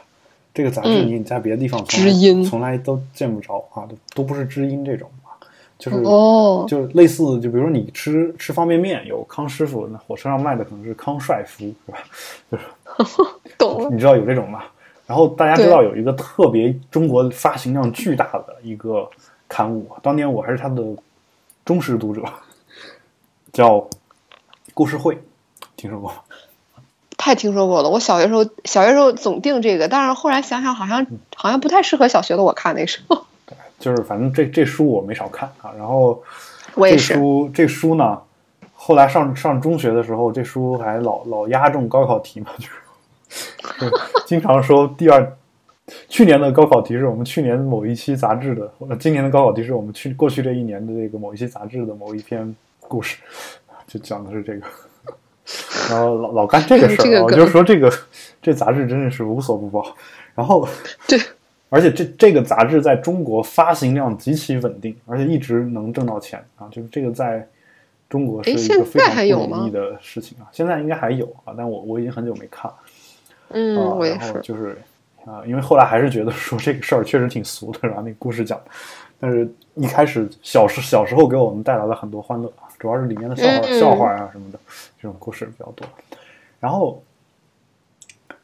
[0.53, 5.35] 这个杂志嗯你在别的地方从来知音从来都见不着啊，都都不是知音这种啊，
[5.77, 12.59] 就是哦，就类似，就比如说你吃吃方便面，有康师傅，那火车上卖的可能是康帅傅，是吧？
[13.57, 13.89] 懂了。
[13.89, 14.63] 你知道有这种吗？
[15.05, 19.07] 然后大家知道有一个特别中国发行量巨大的一个
[19.47, 20.81] 刊物，当年我还是他的
[21.65, 22.23] 忠实读者，
[23.51, 23.85] 叫
[24.73, 25.21] 故事会，
[25.85, 26.15] 听说过吗？
[27.17, 33.25] 太听说过了，我小学时候小学时候总订这个，但是后来想想好像好像不太适合小学的我看那时候。
[33.45, 36.21] 对就是反正这这书我没少看啊，然后
[36.73, 38.19] 这我也是，书这书呢，
[38.73, 43.91] 后来上上中学的时候，这书还老老压中高考题嘛，就是
[44.25, 45.37] 经常说第二，
[46.09, 53.17] 去年的高考题是我们去年某一期杂志的，或者今年的高考题是我们去过去这一年的这个某一期杂志的某一篇故事，
[53.87, 54.67] 就讲的是这个。
[55.89, 57.91] 然后老老干这个事儿、啊，我就说这个
[58.41, 59.85] 这杂志真的是无所不包。
[60.33, 60.67] 然后
[61.07, 61.19] 对，
[61.69, 66.67] 而且这这个杂志在中国发行量极其稳定，而且一直能挣到钱啊！
[66.71, 67.47] 就是这个在
[68.09, 70.47] 中国是一个非常不容易的事情啊。
[70.51, 72.77] 现在应该还有啊，但我我已经很久没看了
[73.49, 73.93] 嗯，啊。
[73.93, 74.41] 我也然后是。
[74.41, 74.77] 就是
[75.25, 78.59] 啊，因为后来还是觉得说这个事儿确实挺俗的，然后那个故事讲，
[79.19, 84.59] 但是一开始小时小时候给我们带来了很多欢乐啊，主要是里面的笑话、嗯笑话啊什么的
[85.01, 85.87] 这种故事比较多。
[86.59, 87.03] 然后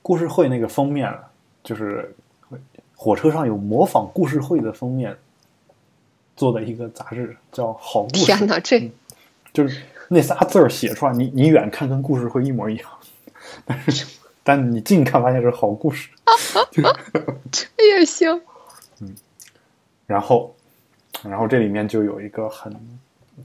[0.01, 1.15] 故事会那个封面
[1.63, 2.11] 就是
[2.95, 5.15] 火车上有模仿故事会的封面
[6.35, 8.23] 做的一个杂志，叫《好故事》。
[8.25, 8.91] 天哪，这
[9.53, 12.89] 就是那仨字儿写出来，你你远看跟故事会一模一样，
[13.63, 14.07] 但是
[14.41, 16.09] 但你近看发现是好故事。
[17.51, 17.67] 这
[17.99, 18.41] 也行。
[19.01, 19.15] 嗯
[20.07, 20.55] 然后，
[21.21, 22.75] 然后这里面就有一个很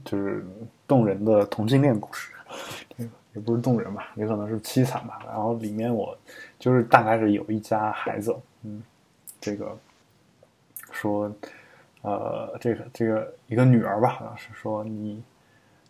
[0.05, 0.45] 就是
[0.87, 2.31] 动人的同性恋故事，
[2.97, 5.19] 这 个也不是动人吧，也可能是凄惨吧。
[5.25, 6.17] 然后里面我
[6.59, 8.81] 就是大概是有一家孩子，嗯，
[9.39, 9.77] 这个
[10.91, 11.31] 说，
[12.01, 15.21] 呃，这个这个一个女儿吧，好像是说你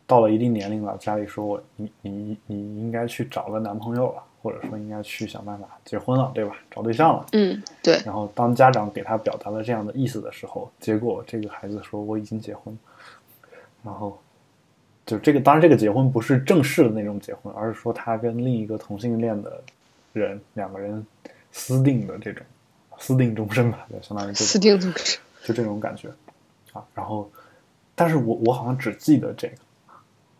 [0.05, 6.55] 到了一定年龄了，家里说我你你你应该去找个男朋友了，或者说应该去想办法结婚了，对吧？
[6.71, 7.25] 找对象了。
[7.33, 12.79] 嗯，对，然后当家长给他表达了这样的意思的时候，结果这个孩子说我已经结婚了，
[13.87, 14.19] 然后
[15.05, 19.63] 就这个，当然这个结婚不是正式的那种结婚，而是说他跟另一个同性恋的
[20.11, 21.05] 人两个人
[21.53, 22.45] 私定的这种
[22.99, 25.19] 私定终身吧，就相当于这私种定终身。
[25.45, 26.09] 就这种感觉
[26.73, 26.83] 啊。
[26.93, 27.31] 然后，
[27.95, 29.55] 但是我我好像只记得这个，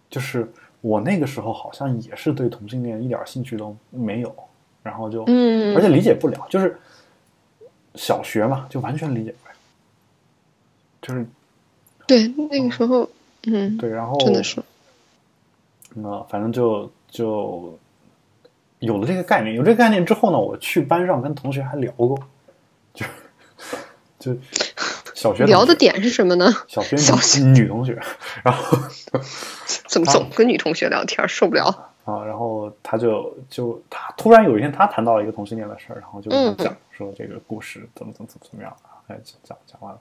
[0.09, 0.45] 就是
[0.81, 4.35] 我那个时候好像也是对同性恋一点兴趣都没有，
[4.83, 6.77] 然后就嗯，而且理解不了，就是
[7.95, 9.55] 小学嘛，就完全理解不了，
[11.01, 11.25] 就是
[12.05, 13.09] 对那个时候，
[13.43, 14.61] 嗯，对，然后真的是，
[15.93, 17.77] 那反正就就
[18.79, 19.55] 有了这个概念。
[19.55, 22.17] 有这个概念之后呢，我去班上跟同学还聊过，
[22.93, 23.05] 就
[24.19, 24.35] 就
[25.13, 26.53] 小学学聊的点是什么呢？
[26.67, 27.99] 小学小学女女同学，
[28.43, 28.77] 然后
[29.87, 31.91] 怎么总跟女同学聊天，受不了。
[32.05, 39.99] 啊，然后他就就他突然有一天他谈到了一个同性恋的事儿，然后就讲说这个故事怎么怎么怎么怎么样啊，哎讲讲讲完了，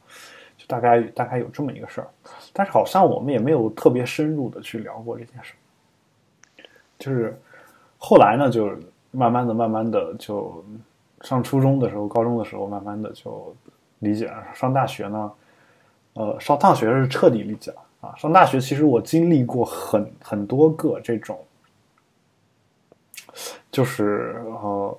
[0.56, 2.08] 就大概大概有这么一个事儿，
[2.52, 6.64] 但是好像我们也没有特别深入的去聊过这件事儿，
[6.98, 7.38] 就是
[7.98, 8.78] 后来呢，就是
[9.10, 10.64] 慢慢的慢慢的就
[11.22, 13.54] 上初中的时候、高中的时候，慢慢的就
[13.98, 15.32] 理解了，上大学呢，
[16.14, 21.38] 呃，上大学是彻底理解了啊，上大学其实我经历过很很多个这种。
[23.70, 24.98] 就是呃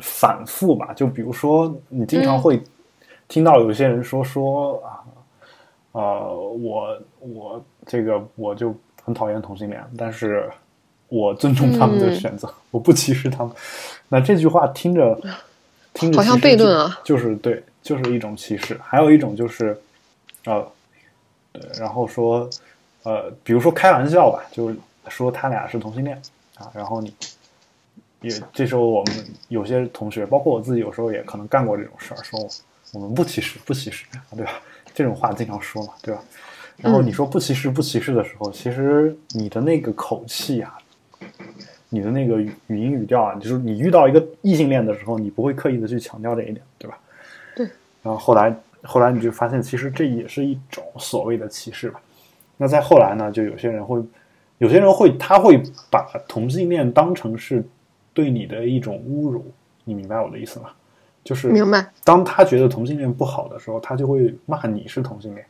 [0.00, 2.62] 反复吧，就比如说你经常会
[3.32, 5.00] 听到有些人说说啊，
[5.92, 10.50] 呃，我我这个我就很讨厌同性恋，但是
[11.08, 13.50] 我尊重他们的嗯选择，我不歧视他们。
[14.10, 15.18] 那这句话听着
[15.94, 18.78] 听着好像悖论啊，就是对，就是一种歧视。
[18.82, 19.80] 还有一种就是
[20.44, 20.62] 呃，
[21.52, 22.46] 对，然后说
[23.04, 24.76] 呃，比如说开玩笑吧，就是
[25.08, 26.20] 说他俩是同性恋
[26.58, 27.14] 啊，然后你。
[28.20, 29.14] 也这时候我们
[29.48, 32.38] 有些同学，包括我自己，有时候也可能干过这种事儿，说
[32.92, 34.52] 我们不歧视，不歧视，对吧？
[34.94, 36.22] 这种话经常说嘛，对吧？
[36.76, 40.78] 然后你说不歧视，不歧视的时候，其实你的那个口气啊，
[41.88, 46.98] 你的那个语语音语调啊，就是你遇到一个异性恋的时候，你不会刻意的去强调这一点，对吧？
[47.56, 47.66] 对。
[48.02, 52.00] 然后后来，后来你就发现，其实这也是一种所谓的歧视吧。
[52.56, 54.02] 那再后来呢，就有些人会，
[54.58, 57.64] 有些人会，他会把同性恋当成是。
[58.14, 59.50] 对你的一种侮辱，
[59.84, 60.68] 你明白我的意思吗？
[61.24, 61.86] 就是明白。
[62.04, 65.46] 当他觉得同性恋不好的时候，他就会骂你是同性恋，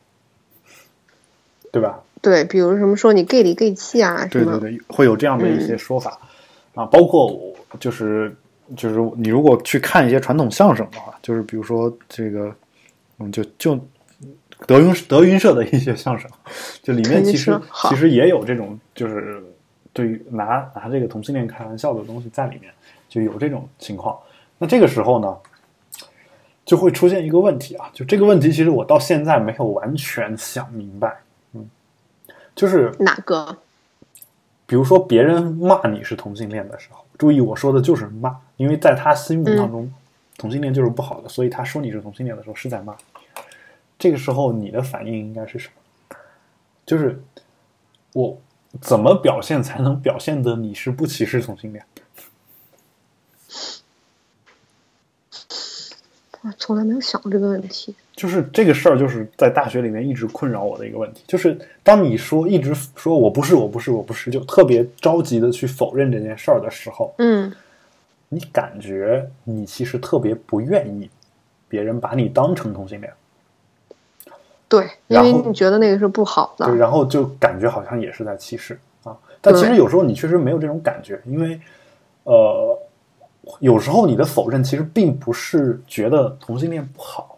[1.71, 1.99] 对吧？
[2.21, 6.19] 对，比如什么说你 gay 里 gay 气啊，对对对，会有这样的一些说法、
[6.75, 6.85] 嗯、啊。
[6.85, 7.37] 包括
[7.79, 8.35] 就是
[8.75, 12.53] 就是你如果去看一些传统相声的话，就是比如说这个，
[13.19, 13.79] 嗯，就就
[14.65, 16.29] 德云德云社的一些相声，
[16.81, 17.59] 就里面其实
[17.89, 19.43] 其实也有这种就是。
[19.95, 22.73] 对于拿拿这个同性恋开玩笑的东西在里面，
[23.07, 24.17] 就有这种情况。
[24.57, 25.37] 那这个时候呢，
[26.65, 31.21] 就会出现一个问题啊，就这个问题其实我到现在没有完全想明白。
[31.53, 31.69] 嗯，
[32.55, 33.57] 就是哪个？
[34.65, 39.93] 比如说别人骂你是同性恋的时候，注意我说的就是骂，因为在他心目当中，嗯、
[40.37, 42.95] 同性恋就是不好的，所以他说你是同性恋的时候是在骂。
[43.99, 46.15] 这个时候你的反应应该是什么？
[46.85, 47.21] 就是
[48.13, 48.37] 我。
[48.81, 51.85] 怎么表现才能表现的你是不歧视同性恋？
[56.43, 57.95] 我从来没有想过这个问题。
[58.15, 61.23] 就是这个事儿，就是在大学里面一直困扰我的一个问题。
[61.25, 67.51] 就是当你说一直说我不是，我不是，我不是，就特别着急的去否认这件事儿的时候，嗯，
[68.29, 71.09] 你感觉你其实特别不愿意
[71.67, 73.11] 别人把你当成同性恋。
[74.67, 79.15] 对，因为你觉得那个是不好的，对，然后就感觉好像也是在歧视啊。
[79.39, 81.59] 但其实有时候你确实没有这种感觉，因为
[82.23, 82.77] 呃，
[83.59, 87.37] 有时候你的否认其实并不是觉得同性恋不好，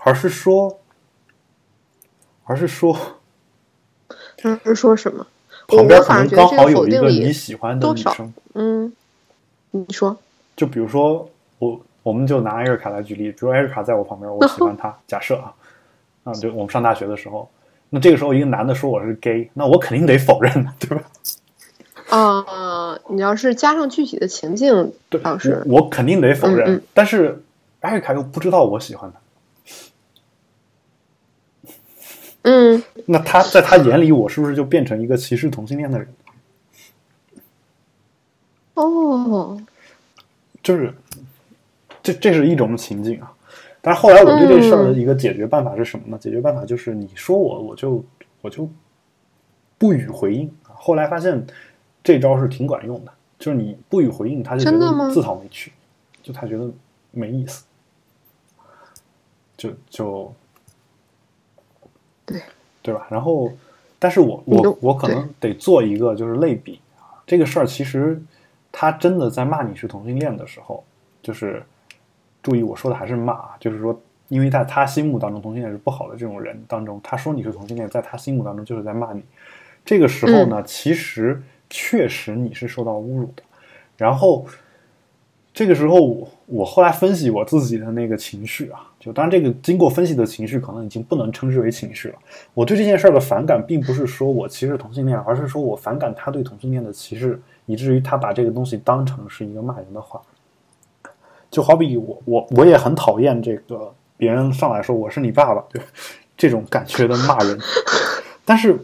[0.00, 0.78] 而是说，
[2.44, 2.98] 而是说，
[4.36, 5.26] 他是说什么？
[5.68, 8.92] 旁边可能刚好有一个你喜欢的女生，嗯，
[9.70, 10.16] 你说，
[10.56, 11.28] 就比如说
[11.58, 15.54] 我，我们就拿艾瑞卡来举例，比如艾瑞卡在我旁边，我喜欢她， 假设啊。
[16.24, 17.50] 啊，就我们上大学的时候，
[17.90, 21.02] 那这个时候一个男的说我是 gay，那我肯定得否认，对吧？
[22.12, 26.68] 啊、呃，你要是加上具体的情境，对，倒是我肯定得否认。
[26.68, 27.42] 嗯嗯、但是
[27.80, 29.10] 艾瑞卡又不知道我喜欢
[31.64, 31.72] 他，
[32.42, 36.06] 嗯，那他在他眼里，我是不是就变成一个歧视同性恋的人？
[38.74, 39.58] 哦，
[40.62, 40.92] 就是
[42.02, 43.32] 这这是一种情境啊。
[43.80, 46.18] 但是后来我对这事儿的一个解决办法是什么呢？
[46.18, 48.04] 嗯、解决办法就是你说我，我就
[48.42, 48.68] 我就
[49.78, 50.54] 不予回应。
[50.62, 51.46] 后来发现
[52.02, 55.72] 这招是挺管用的，就是你不予回应，他就觉得自讨没趣，
[56.22, 56.70] 就他觉得
[57.10, 57.64] 没意思，
[59.56, 60.34] 就就
[62.24, 62.40] 对
[62.82, 63.06] 对吧？
[63.10, 63.52] 然后
[63.98, 68.20] 但是我我我可能得做一个就是类比啊，这个事儿其实
[68.72, 70.82] 他真的在骂你是同性恋的时候，
[71.22, 71.62] 就是
[72.42, 73.96] 注意我说的还是骂啊，就是说，
[74.28, 79.22] 因为在他心目当中同性恋是不好的这种人当中，他说你是同性恋，在他心目当中就是在骂你。
[79.84, 81.40] 这个时候呢，其实
[81.74, 83.42] 确实你是受到侮辱的。
[83.96, 84.46] 然后
[85.54, 92.14] 这个时候我，我后来分析我自己的那个情绪啊，就当然这个经过分析的情绪可能已经不能称之为情绪了。
[92.52, 100.20] 我对这件事儿的反感，并不是说我歧视同性恋，而是说我反感他对同性恋的歧视，以至于他把这个东西当成是一个骂人的话。
[101.50, 105.80] 就好比我我我也很讨厌这个别人上来说我是你爸爸，对
[106.36, 107.58] 这种感觉的骂人，
[108.44, 108.78] 但是。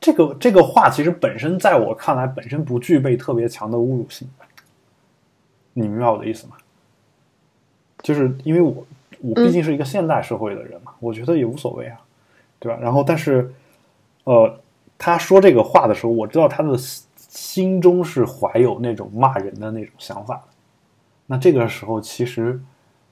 [0.00, 4.26] 这个这个话其实本身在我看来本身不具备特别强的侮辱性，
[5.74, 6.56] 你明白我的意思吗？
[8.02, 8.86] 就是因为我
[9.20, 12.00] 我毕竟是一个现代社会的人嘛，我觉得也无所谓啊，
[12.58, 12.78] 对吧？
[12.80, 13.52] 然后但是，
[14.24, 14.58] 呃，
[14.96, 16.78] 他说这个话的时候，我知道他的
[17.16, 20.42] 心中是怀有那种骂人的那种想法的。
[21.26, 22.58] 那这个时候，其实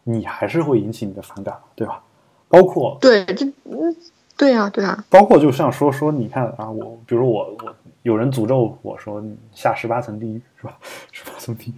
[0.05, 2.03] 你还是会引起你的反感，对吧？
[2.49, 3.95] 包括对这嗯。
[4.39, 7.75] 对呀，对呀，包括就像说说，你看啊，我比如我我
[8.05, 9.21] 有人诅咒我说
[9.53, 10.79] 下十八层地狱是吧？
[11.11, 11.75] 十八层地狱，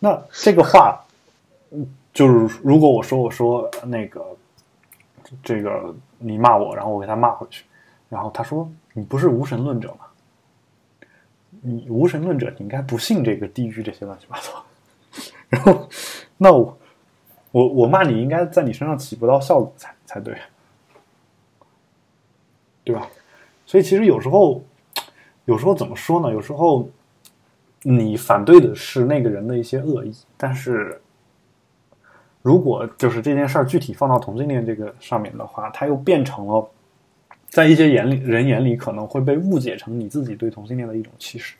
[0.00, 1.00] 那这个话，
[1.70, 4.20] 嗯，就是如果我说我说那个
[5.44, 7.64] 这个你骂我，然后我给他骂回去，
[8.08, 10.06] 然后他说你不是无神论者吗？
[11.62, 14.64] 你无神论者，你应该不信这个地狱这些乱七八糟。
[15.48, 15.88] 然后
[16.36, 16.76] 那我
[17.52, 20.36] 我我骂你应该在你身上起不到效果才才对。
[22.86, 23.08] 对吧？
[23.66, 24.62] 所以其实有时候，
[25.44, 26.32] 有时候怎么说呢？
[26.32, 26.88] 有时候
[27.82, 31.00] 你反对的是那个人的一些恶意，但是
[32.42, 36.70] 如果就是这件事儿具体放到同性恋这个上面的话，它又变成了
[37.48, 41.56] 在一些眼里人眼里可能会被误解成你自己对同性恋的一种歧视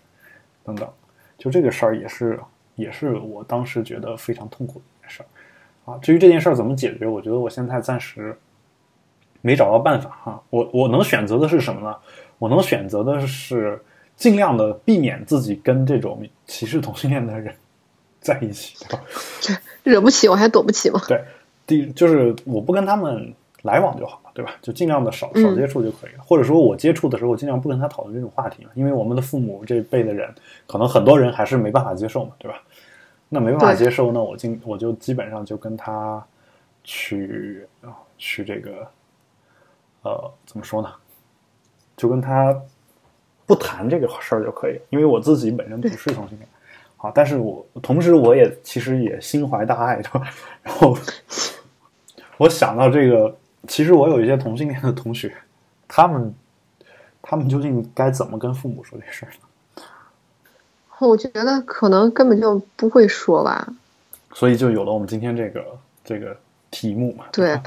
[0.63, 0.89] 等等。
[1.37, 2.39] 就这个事儿也是
[2.77, 5.99] 也是我当时觉得非常痛苦的一件事儿啊。
[5.99, 8.39] 至于这件事儿怎么解决，我觉得我现在暂时。
[9.47, 11.97] 没找到办法哈，我我能选择的是什么呢？
[12.39, 13.81] 我能选择的是
[14.17, 17.55] 尽量的避免自己跟这种歧视同性恋的人
[18.21, 21.01] 在一起，对 吧惹不起我还躲不起吗？
[21.07, 21.23] 对，
[21.65, 23.33] 第就是我不跟他们
[23.63, 24.57] 来往就好了，对吧？
[24.61, 26.25] 就尽量的少少接触就可以了。
[26.27, 30.29] 或者说我接触的时候，我尽量不跟他讨论这种话题嘛，因为我们的父母这辈的人，
[30.67, 32.61] 可能很多人还是没办法接受嘛，对吧？
[33.29, 36.25] 那没办法接受，那我尽我就基本上就跟他
[36.83, 38.87] 去啊去这个。
[40.07, 40.89] 呃，怎么说呢？
[41.97, 42.57] 就跟他
[43.45, 46.49] 不谈这个事儿就可以，因为我自己本身不是同性恋，
[46.97, 50.31] 好，但是我同时我也其实也心怀大爱，对吧？
[50.63, 50.97] 然后
[52.37, 53.35] 我想到这个，
[53.67, 55.35] 其实我有一些同性恋的同学，
[55.89, 56.33] 他们
[57.21, 59.83] 他们究竟该怎么跟父母说这事儿呢？
[61.01, 63.67] 我觉得可能根本就不会说吧，
[64.33, 65.65] 所以就有了我们今天这个
[66.05, 66.37] 这个
[66.71, 67.59] 题目嘛，对，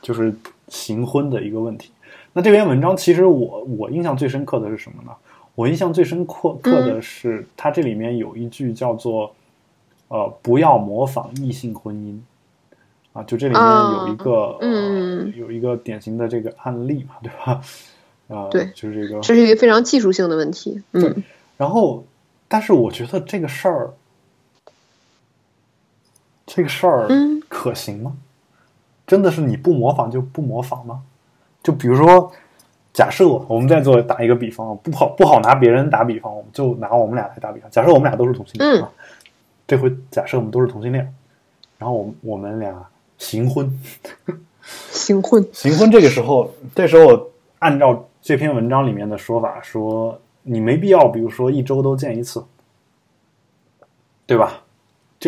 [0.00, 0.32] 就是。
[0.72, 1.92] 行婚的一个问题，
[2.32, 5.12] 那这篇文章其实我我印象最深刻的是什么呢？
[5.54, 9.34] 我印象最深刻刻的是它这里面有一句叫做
[10.08, 12.18] “呃，不要模仿异性婚姻”，
[13.12, 17.60] 啊，就这里面有一个嗯有一个典型的这个案例嘛， 对吧？
[18.28, 20.82] 啊，对，就是这个，这是一个非常技术性的问题。
[20.92, 21.22] 嗯，
[21.58, 22.02] 然后，
[22.48, 23.92] 但是我觉得这个事儿，
[26.46, 27.08] 这个事儿
[27.50, 28.16] 可行吗？
[29.12, 31.02] 真的是你不模仿就不模仿吗？
[31.62, 32.32] 就比如说，
[32.94, 37.70] 假设我们在做打一个比方，不好不好拿别人打比方，我们就拿我们俩来打比方。
[37.70, 38.90] 假设我们俩都是同性恋啊，
[39.66, 41.14] 这回假设我们都是同性恋，
[41.76, 42.74] 然后我们我们俩
[43.18, 43.70] 行婚，
[44.90, 45.90] 行婚，行婚。
[45.90, 52.42] 这个时候，这时候按照这篇文章里面的说法，说你没必要，比如说一周都见一次，
[54.24, 54.61] 对吧？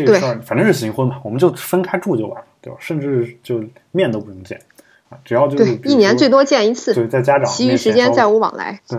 [0.03, 2.47] 这个事儿反正是行婚嘛，我们就分开住就完了。
[2.61, 2.79] 对吧？
[2.81, 4.59] 甚至就面都不用见
[5.11, 8.81] 啊，只要就是一年最多见一次，对，在家长其余时间再无往来。
[8.89, 8.99] 对，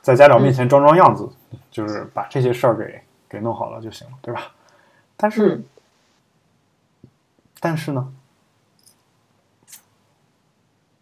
[0.00, 1.28] 在家长面前装装样子，
[1.70, 4.52] 就是把这些事儿给给弄好了就行了，对吧？
[5.18, 5.62] 但是，
[7.60, 8.10] 但是呢？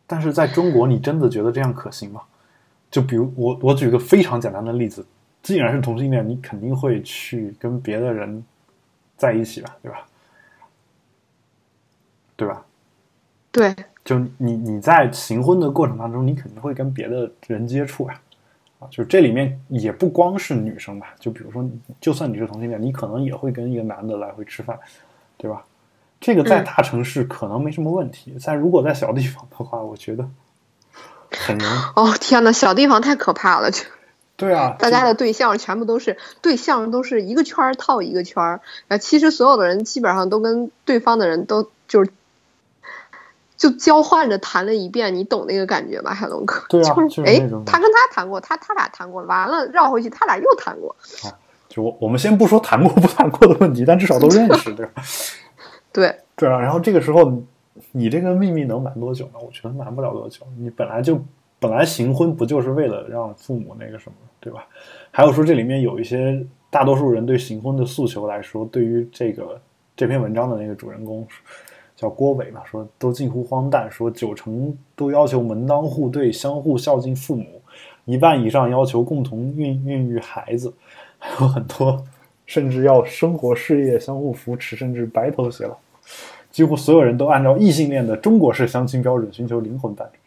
[0.08, 2.22] 但是在中国，你真的觉得这样可行吗？
[2.90, 5.06] 就比如我，我举个非常简单的例子，
[5.40, 8.44] 既然是同性恋，你肯定会去跟别的人
[9.16, 10.06] 在一起吧，对吧？
[12.36, 12.64] 对吧？
[13.52, 18.20] 对，就你你在行婚的过程当中，你肯定会跟别的人接触呀，
[18.78, 21.64] 啊，就这里面也不光是女生吧，就比如说，
[22.00, 24.78] 就算你是同性恋，你可能也会跟一个男的来回吃饭，
[25.36, 25.64] 对吧？
[26.20, 30.28] 这个在大城市可能没什么问题，但如果在小地方的话，我觉得，
[31.30, 31.68] 很难。
[31.96, 33.84] 哦天呐，小地方太可怕了，就
[34.42, 42.10] 对啊，大家的对象全部都是对象都是一个圈儿套一个圈儿，啊，其实所有的人基本上都跟对方的人都就是
[43.56, 46.64] 就交换着谈了一遍，你懂那个感觉吧，海龙哥？
[46.68, 50.96] 对啊就就是哎他跟他谈过，他他俩谈过，完了绕回去，他俩又谈过，
[51.68, 55.02] 就我我们先不说谈过不谈过的问题，但至少都认识，对吧？
[55.92, 57.46] 对，对啊，然后这个时候你
[57.92, 59.32] 你这个秘密能瞒多久呢？
[59.40, 60.40] 我觉得瞒不了多久。
[60.58, 61.22] 你本来就
[61.62, 64.66] 本来行婚不就是为了让父母那个什么，对吧？
[65.12, 69.60] 还有说这里面有一些大多数人对行婚的诉求来说，对于这个
[69.94, 71.24] 这篇文章的那个主人公
[71.94, 77.62] 叫郭伟嘛，说都近乎荒诞，说九成都要求门当户对，相互孝敬父母，
[78.06, 80.74] 一半以上要求共同孕孕育孩子，
[81.20, 82.04] 还有很多
[82.44, 85.76] 甚至要生活事业相互扶持，甚至白头偕老。
[86.50, 90.18] 几乎所有人都按照异性恋的中国式相亲标准寻求灵魂伴侣。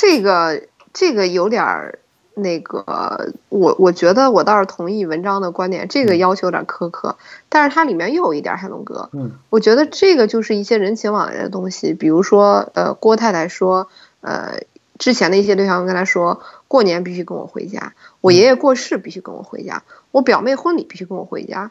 [0.00, 0.62] 这个
[0.94, 1.98] 这个有点儿
[2.32, 7.18] 那个，我我觉得我倒是同意文章的观点，这个要求有点苛刻，
[7.50, 9.32] 但是它里面又有一点海龙哥，嗯。
[9.50, 13.90] 我觉得这个就是一些人情往来的东西，比如说呃郭太太说
[14.22, 14.60] 呃
[14.96, 17.92] 之前的一些对象跟她说过年必须跟我回家，
[18.22, 21.70] 我爷爷过世必须跟我回家，我表妹婚礼必须跟我回家，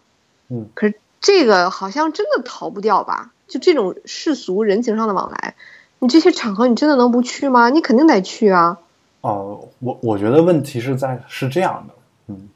[0.50, 3.32] 嗯，可是这个好像真的逃不掉吧？
[3.48, 5.56] 就这种世俗人情上的往来，
[6.00, 7.70] 你这些场合你真的能不去吗？
[7.70, 8.78] 你肯定得去啊。
[9.22, 11.94] 哦、我我觉得问题是在是这样的，
[12.28, 12.50] 嗯，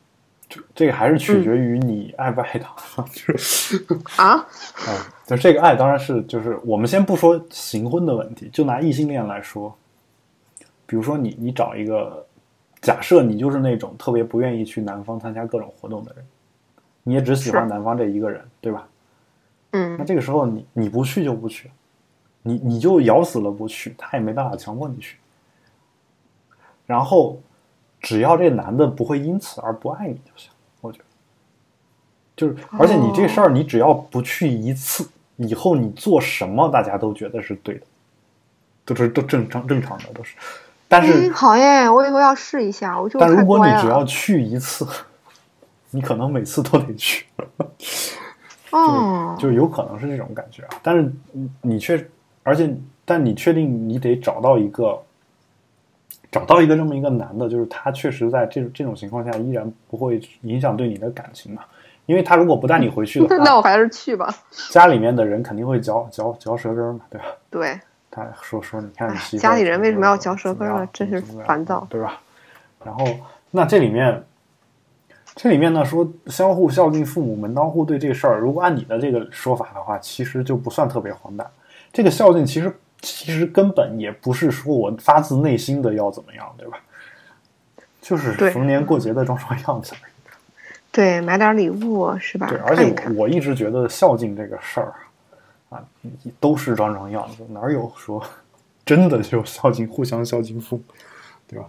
[0.47, 3.85] 这这个还是取决于你爱不爱他， 就是，
[4.15, 4.45] 啊，哦，
[5.27, 9.75] 就这个爱当然是就是我们先不说行婚的问题，就拿异性恋来说，
[10.85, 12.25] 比如说你你找一个，
[12.81, 16.25] 假设你就是那种特别不愿意去南方参加各种活动的人，
[17.03, 18.87] 你也只喜欢是南方这一个人，对吧？
[19.71, 21.69] 嗯那嗯，这个时候你你不去就不去，
[22.43, 25.17] 你你就咬死了不去，他也没办法强迫你去。
[26.85, 27.39] 然后，
[27.99, 31.05] 只要这男的不会因此而不爱你就行，我觉得。
[32.35, 37.85] 就是，而且你这事儿，你只要不去一次，以后你做什么大家都觉得是对的，
[38.85, 40.35] 都是都正常正常的都是。
[40.87, 44.03] 但哎是，好耶，我以后要试一下，我就但如果你只要。
[44.03, 44.85] 去一次，
[45.91, 47.25] 你可能每次都得去。
[48.71, 50.69] 哦，就有可能是这种感觉啊。
[50.81, 51.97] 但是你你确，
[52.43, 52.75] 而且
[53.05, 55.01] 但你确定你得找到一个，
[56.31, 61.63] 找到一个这么一个男的，就是他确实在这这种情况下依然不会影响对你的感情嘛。
[62.05, 64.33] 因为他如果不带你回去的话 那话，我还是去吧。
[64.69, 67.25] 家里面的人肯定会嚼嚼嚼舌根儿嘛，对吧？
[67.49, 67.79] 对，
[68.11, 72.19] 他说说，你看你哎媳妇家里人为什么要嚼舌根儿呢真是烦躁对吧？
[72.83, 73.05] 然后
[73.51, 74.21] 那这里面，
[75.35, 81.47] 这里面呢说相互孝敬父母、门当户对这个事儿，如果按你的这个说法的话，其实就不算特别荒诞。
[81.93, 86.77] 这个孝敬其实其实根本也不是说我发自内心的要怎么样，对吧？
[88.01, 89.93] 就是逢年过节的装装样子。
[90.91, 92.47] 对，买点礼物是吧？
[92.47, 92.93] 对，而且。
[93.09, 94.93] 我我一直觉得孝敬这个事儿
[95.69, 95.81] 啊，
[96.39, 98.23] 都是装装样子，哪有说
[98.85, 100.83] 真的就孝敬互相孝敬父母，
[101.47, 101.65] 对吧？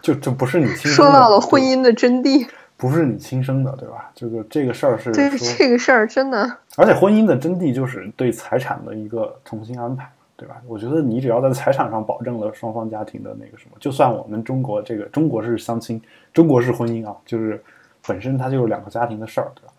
[0.00, 2.46] 就这不是你说到了婚，姻的真谛，
[2.84, 4.10] 不是你亲生的，对吧？
[4.14, 10.06] 这个这个事儿是对，这个事儿真的，而且婚姻的真谛就是对财产的一个重新安排，
[10.36, 10.60] 对吧？
[10.66, 15.98] 我觉得你只要在财产上保证了双方家庭的那个什么，就算我们中国这个中国式相亲，
[16.34, 17.58] 中国式婚姻啊，就是
[18.06, 19.72] 本身它就是两个家庭的事儿，对吧？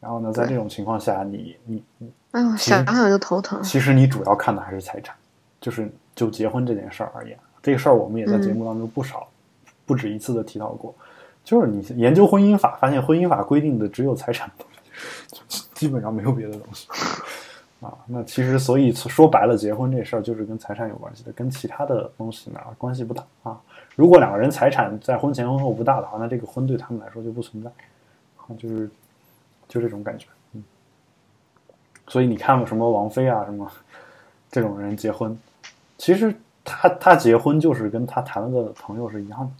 [0.00, 3.62] 然后呢，在这种情况下，你你你哎呦，想想就头疼。
[3.62, 5.14] 其实你主要看的还是财产，
[5.60, 9.28] 就是就结婚这件事儿而言，这个事儿我们也在节目当中不少、
[9.86, 10.92] 不止一次的提到过。
[11.48, 14.50] 就是你研究婚姻法，发现婚姻法规定的只有财产，
[15.72, 16.86] 基本上没有别的东西
[17.80, 17.96] 啊。
[18.06, 23.58] 那其实所以说白了，结婚这事儿就是跟财产有关系的，跟其他的东西呢关系不大啊。
[23.96, 27.70] 如果两个人财产在婚前婚后不大的话，那这个婚对他们来说就不存在
[28.36, 28.90] 啊，就是
[29.66, 30.26] 就这种感觉。
[30.52, 30.62] 嗯，
[32.08, 33.66] 所以你看过什么王菲啊什么
[34.50, 35.34] 这种人结婚，
[35.96, 39.50] 其实他他结婚就是跟他谈了个朋友是一样的，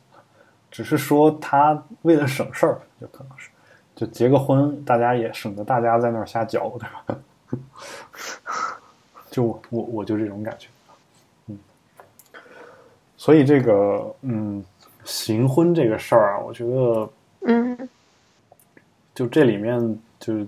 [0.78, 3.50] 只是说他为了省事儿，就可能是
[3.96, 7.18] 就结个婚，大家也省得大家在那儿瞎搅，对吧？
[9.28, 10.68] 就我我我就这种感觉，
[11.48, 11.58] 嗯，
[13.16, 14.64] 所以这个嗯
[15.04, 17.10] 行婚这个事儿啊，我觉得
[17.40, 17.88] 嗯，
[19.16, 20.46] 就这里面就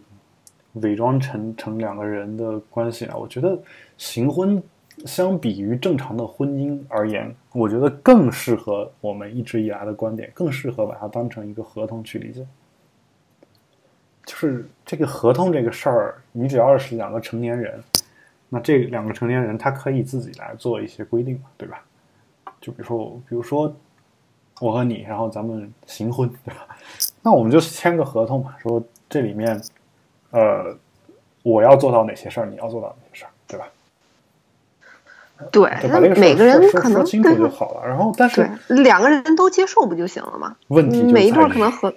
[0.75, 3.59] 伪装成成两个人的关系啊，我觉得
[3.99, 4.63] 行婚
[5.07, 12.47] 相比于正常的婚姻而言，我觉得更适合我们一直以来的观点，更适合把它当成一个合同去理解。
[14.27, 17.83] 就是这个合同这个事儿，你只要是两个成年人，
[18.49, 21.83] 那这两个成年人他可以自己来做一些规定嘛，对吧？
[22.61, 23.75] 就比如说，比如说
[24.61, 26.69] 我和你，然后咱们行婚，对吧？
[27.23, 29.61] 那我们就签个合同嘛，说这里面，
[30.31, 30.77] 呃，
[31.43, 33.67] 我要做到哪些事儿，你要做到哪些事儿，对吧？
[35.51, 37.87] 对，对把这个每个人可能说清楚就好了。
[37.87, 40.57] 然后，但是对两个人都接受不就行了吗？
[40.69, 41.95] 问题每一对在于儿可能和，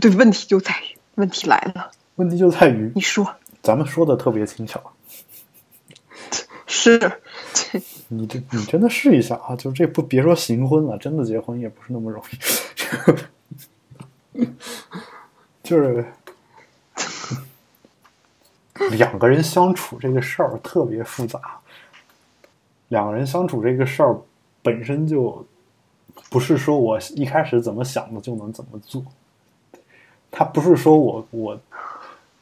[0.00, 3.26] 对，问题就在于，问题来了，问题就在于你说
[3.62, 4.80] 咱们说的特别轻巧，
[6.66, 6.98] 是，
[8.08, 9.54] 你这你真的试一下啊！
[9.56, 12.22] 就这不别说行婚了，真的结婚也不是那么容
[14.34, 14.46] 易，
[15.62, 16.04] 就是
[18.90, 21.40] 两个人相处这个事儿特别复杂，
[22.88, 24.16] 两个人相处这个事儿
[24.62, 25.44] 本身就
[26.30, 29.02] 不是说我一开始怎么想的就能怎么做，
[30.30, 31.60] 他不是说我我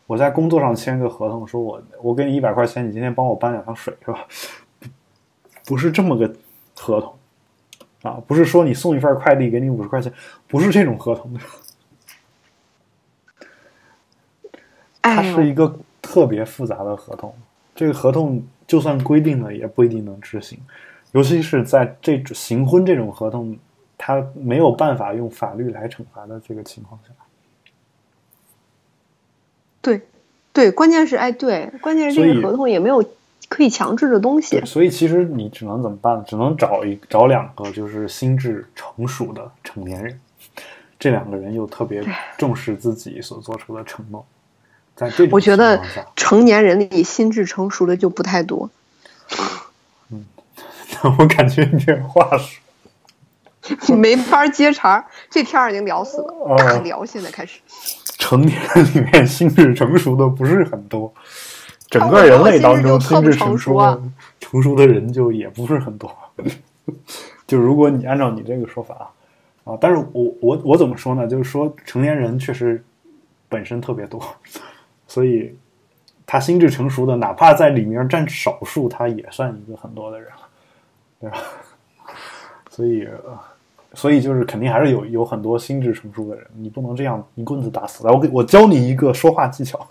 [0.07, 4.26] 我在工作上签个合同，说我我给你一百块钱，你今天帮我搬两趟水是吧？
[5.64, 6.30] 不是这么个
[6.76, 7.14] 合同
[8.03, 10.12] 啊，不是说你送一份快递给你五十块钱，
[10.47, 11.38] 不是这种合同，
[15.01, 17.34] 它是一个特别复杂的合同。
[17.74, 20.58] 这个合同就算规定了，也不一定能执行，
[21.12, 23.56] 尤其是在这种行婚这种合同，
[23.98, 27.12] 他没有办法用法律来惩罚的这个情况下。
[29.82, 30.00] 对，
[30.52, 33.04] 对，关键是哎，对，关键是这个合同也没有
[33.50, 34.58] 可以强制的东西，。
[34.64, 36.24] 所以其实你只能怎么办？
[36.26, 40.18] 只能找一找两个就是心智成熟的成年人，
[40.98, 42.02] 这两个人又特别
[42.38, 44.24] 重视自己所做出的承诺，
[44.97, 45.82] 在这种我觉得
[46.16, 48.70] 成年人里心智成熟的就不太多。
[50.11, 50.24] 嗯
[51.18, 52.38] 我感觉你这话
[53.62, 57.61] 说， 没法接茬儿，这天儿已经聊死了，哦大聊现在开始。
[58.18, 61.12] 成年人里面心智成熟的不是很多，
[61.90, 64.01] 整个人类当中心智成熟的
[64.40, 66.14] 成熟的人就也不是很多。
[67.47, 71.26] 就如果你按照你这个说法啊啊，但是我我我怎么说呢？
[71.26, 72.82] 就是说成年人确实
[73.49, 74.22] 本身特别多，
[75.14, 75.54] 所以
[76.26, 80.48] 他心智成熟的，哪怕在里面占少数，他也算一个很多的人了，
[81.20, 81.38] 对吧？
[82.68, 83.04] 所以。
[83.04, 83.38] 呃
[83.96, 88.04] 所以就是肯定还是有有很多心智成熟的人，你不能这样一棍子打死。
[88.04, 89.86] 来，我给我教你一个说话技巧。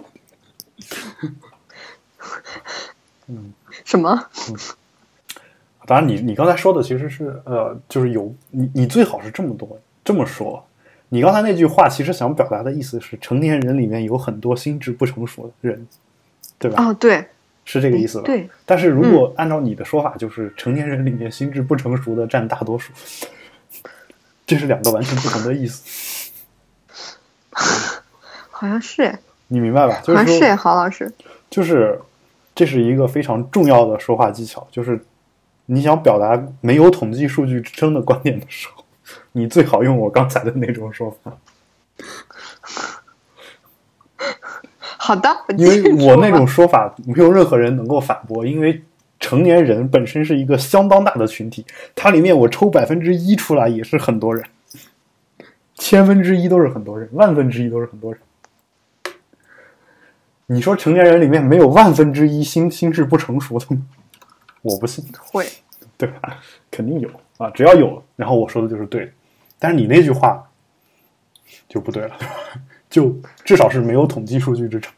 [3.28, 3.54] 嗯
[3.86, 4.22] 什么？
[5.86, 10.62] 当然你，你刚才说的其实是呃，就是有你你最好是这么多这么说。
[11.14, 15.88] 你刚才那句话其实想表达的意思是，成年人里面有很多心智不成熟的人，
[16.58, 16.84] 对吧？
[16.84, 17.24] 哦，对，
[17.66, 18.24] 是这个意思吧？
[18.26, 18.50] 对。
[18.66, 22.92] 但是如果按照你的说法，就是成年人里面心智不成熟的占大多数，
[24.48, 26.32] 这是两个完全不同的意思。
[28.50, 30.02] 好像是哎，你明白吧？
[30.04, 31.14] 就是说，好像是哎，郝老师。
[31.52, 32.02] 就是
[32.56, 35.00] 这是一个非常重要的说话技巧，就是
[35.68, 38.83] 你想表达没有统计数据支撑的观点的时候，
[39.34, 41.38] 你最好用我刚才的那种说法，
[44.98, 48.82] 好的，因为我那种说法没有任何人能够反驳，因为
[49.20, 54.46] 成年人本身是一个相当大的群体，它里面我抽百分之一出来也是很多人，
[55.76, 58.22] 千分之一都是很多人，万分之一都是很多人。
[60.46, 63.82] 你说成年人里面没有万分之一心心智不成熟的吗？
[64.62, 65.04] 我不信。
[65.20, 65.48] 会，
[65.98, 66.40] 对吧？
[66.70, 69.12] 肯定有啊，只要有，然后我说的就是对的。
[69.64, 70.52] 但是你那句话
[71.70, 72.18] 就不对了，
[72.92, 74.94] 就至少是没有统计数据支撑。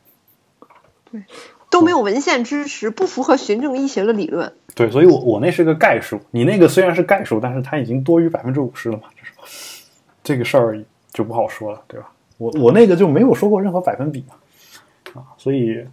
[1.12, 1.24] 对
[1.70, 4.52] 都没有文献支持，不符合循证医学的理论。
[4.74, 9.84] 对，所以我我那是个概数，你那个虽然是概数，但是它已经多于百分之五十了嘛，这是
[10.24, 12.12] 这个事儿就不好说了，对吧？
[12.40, 15.86] 我我那个就没有说过任何百分比嘛，啊，所以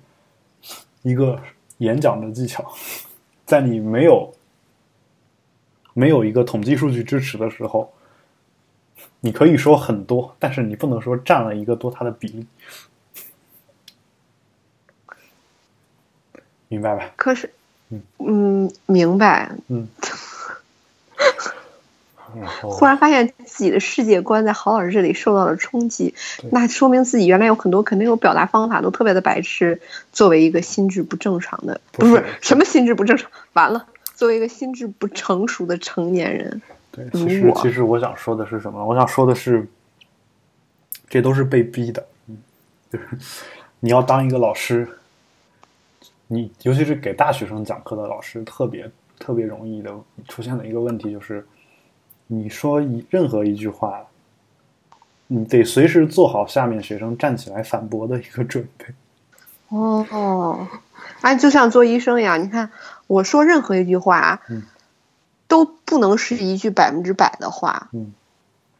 [1.02, 1.38] 一个
[1.76, 2.72] 演讲的技巧，
[3.44, 4.32] 在你没有
[5.92, 7.92] 没有一个统计数据支持的时候，
[9.20, 12.46] 你可以说很多，但是你不能说占了一个多它的比例，
[16.68, 17.10] 明白吧？
[17.16, 17.52] 可是，
[18.18, 19.52] 嗯，明白。
[19.68, 19.88] 嗯。
[22.62, 26.14] 忽然发现自己的世界观在郝老师这里受到了冲击，
[26.50, 29.82] 那说明自己原来有很多肯定有表达方法都特别的白痴。
[30.12, 38.84] 作为一个心智不正常的，不不是什么心智不正常，完了，作为一个心智不成熟的成年人，对，其实其实我想说的是什么？
[38.84, 39.66] 我想说的是，
[41.08, 42.06] 这都是被逼的。
[42.26, 42.36] 嗯，
[42.92, 43.08] 就是
[43.80, 44.86] 你要当一个老师，
[46.28, 49.90] 你尤其是给大学生讲课的老师，特别特别容易的
[50.28, 51.44] 出现的一个问题就是，
[52.26, 54.04] 你说一任何一句话，
[55.26, 58.84] 你得随时做好下面学生站起来反驳的一个准备。
[59.68, 60.68] 哦，
[61.22, 62.70] 哎，就像做医生一样，你看
[63.06, 64.62] 我说任何一句话，嗯
[65.52, 68.14] 都不能是一句百分之百的话，嗯，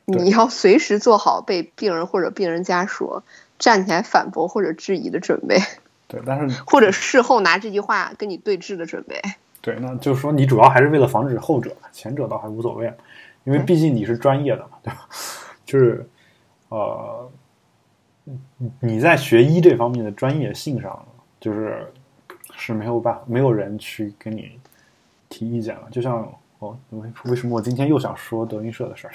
[0.06, 3.22] 你要随时做好被病人或者病人家属
[3.58, 5.58] 站起来反驳或者质疑的准备，
[6.08, 9.20] 对，但是或者事后拿这句话跟你对峙的准备。
[9.60, 12.90] 对，那就是说你主要还是为了防止后者，前者倒还无所谓，
[13.44, 15.06] 因为毕竟你是专业的嘛，对吧？
[15.66, 16.08] 就是
[16.70, 17.30] 呃，
[18.56, 21.06] 你你在学医这方面的专业性上，
[21.38, 21.92] 就是
[22.56, 24.58] 是没有办法，没有人去跟你
[25.28, 25.82] 提意见了。
[25.90, 26.26] 就像
[26.62, 29.12] 哦，为为什么我今天又想说德云社的事儿？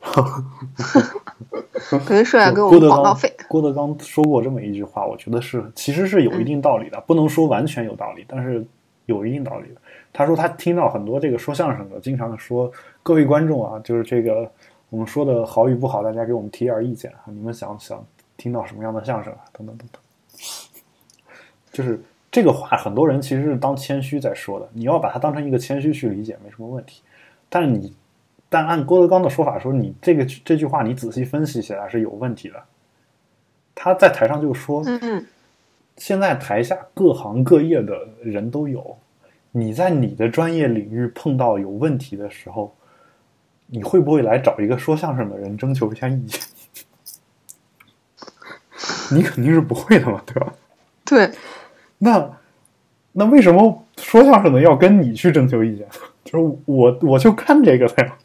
[2.08, 3.30] 德云社要给我们郭德纲广告费。
[3.48, 8.66] 郭德纲说过这么一句话，我觉得是其实是有一定道理的，不能说完全有道理，但是
[9.04, 9.80] 有一定道理的。
[10.10, 12.72] 他说他听到很多这个说相声的经常说
[13.02, 14.50] 各位观众啊，就是这个
[14.88, 18.02] 我们说的好与不好，大家给我们提点意见啊，你们想想
[18.38, 20.00] 听到什么样的相声啊，等等等等。
[21.70, 22.00] 就是
[22.36, 27.00] 这个话，很多人其实是当谦虚在说的，你要把它当成一个谦虚去理解，没什么问题。
[27.48, 27.96] 但是你，
[28.50, 32.62] 但按郭德纲的说法说，你这个这句话你仔细分析起来是有问题的。
[33.74, 35.24] 他在台上就说，嗯，
[35.96, 38.98] 现在台下各行各业的人都有，
[39.50, 42.76] 你在你的专业领域碰到有问题的时候，
[43.64, 46.38] 你会不会来找一个说相声的人征求一下意见？
[49.10, 50.52] 你肯定是不会的嘛，对吧？
[51.02, 51.30] 对，
[51.98, 52.30] 那
[53.12, 55.86] 那为什么说相声的要跟你去征求意见？
[56.22, 58.18] 就是我我就看这个的呀，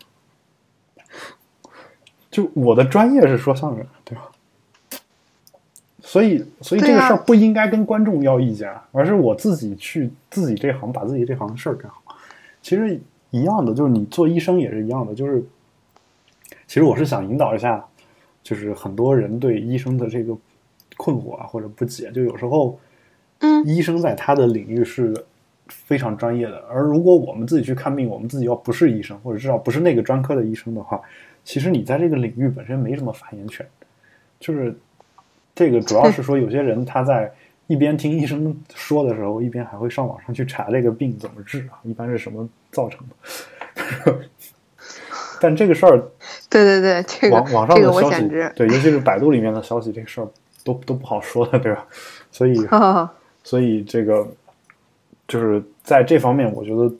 [2.30, 4.30] 就我的专业是说相声，对吧？
[6.01, 12.01] 所以所以这个事儿不应该跟观众要意见，啊而是我自己去自己这行把自己这行的事儿干好。
[12.61, 12.99] 其实
[13.30, 15.41] 一样的，就是你做医生也是一样的，就是
[16.67, 17.86] 其实我是想引导一下，
[18.43, 20.36] 就是很多人对医生的这个
[20.97, 22.78] 困惑啊或者不解，就有时候。
[23.42, 25.14] 嗯医生在他的领域是
[25.68, 31.02] 非常专业的，而如果我们自己去看病，我们自己要不是医生，或者至少不是那个专科的医生的话，
[31.44, 33.66] 其实你在这个领域本身没什么发言权。
[34.39, 34.76] 就是
[35.54, 37.32] 这个主要是说，有些人他在
[37.68, 44.18] 一边听医生说的时候，一边还会上网上去查这个病怎么治啊，一般是什么造成的。
[45.39, 45.98] 但这个事儿，
[46.50, 50.28] 对对对，这个网网上的消息，对，尤其是百度里面的消息，这个事儿
[50.64, 51.88] 都都不好说的，对吧？
[52.32, 52.56] 所以
[53.44, 54.28] 所以这个
[55.28, 56.92] 就是在这方面，我觉得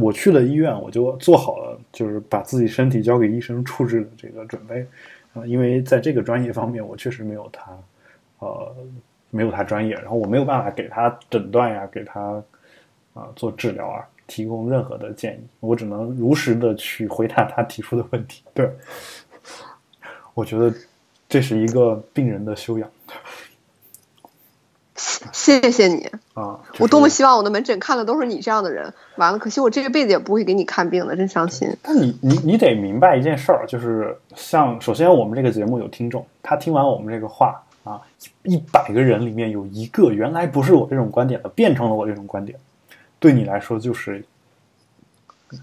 [0.00, 4.86] 我去了医院，我就做好了就是把自己身体交给医生处置的这个准备
[5.32, 7.70] 啊、因为在这个专业方面，我确实没有他
[8.40, 8.74] 呃
[9.30, 12.42] 没有他专业，然后我没有办法给他诊断呀，给他
[13.14, 18.42] 啊、做治疗啊，提供任何的建议，我只能如实的去回答他提出的问题。
[18.52, 18.68] 对，
[20.34, 20.74] 我觉得
[21.28, 22.90] 这是一个病人的修养
[25.32, 26.58] 谢谢你，啊。
[26.78, 28.92] 我多么希望我的门诊看的都是你这样的人。
[29.16, 31.74] 完了，可惜我这辈子也不会给你看病的，真伤心。
[31.82, 38.00] 但你你你得明白一件事儿，就是像首先我们这个节目有听众，他听完我们这个话啊，
[38.42, 42.58] 一百个人里面有一个原来不是我这种观点的，变成了我这种观点，
[43.18, 44.24] 对你来说就是，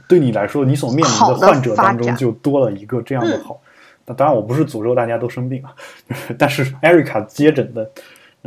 [0.08, 3.60] 对你来说，你所面临的患者当中就多了一个这样的好。
[4.06, 5.76] 那、当然，我不是诅咒大家都生病啊，
[6.40, 7.90] 但是艾瑞卡接诊的，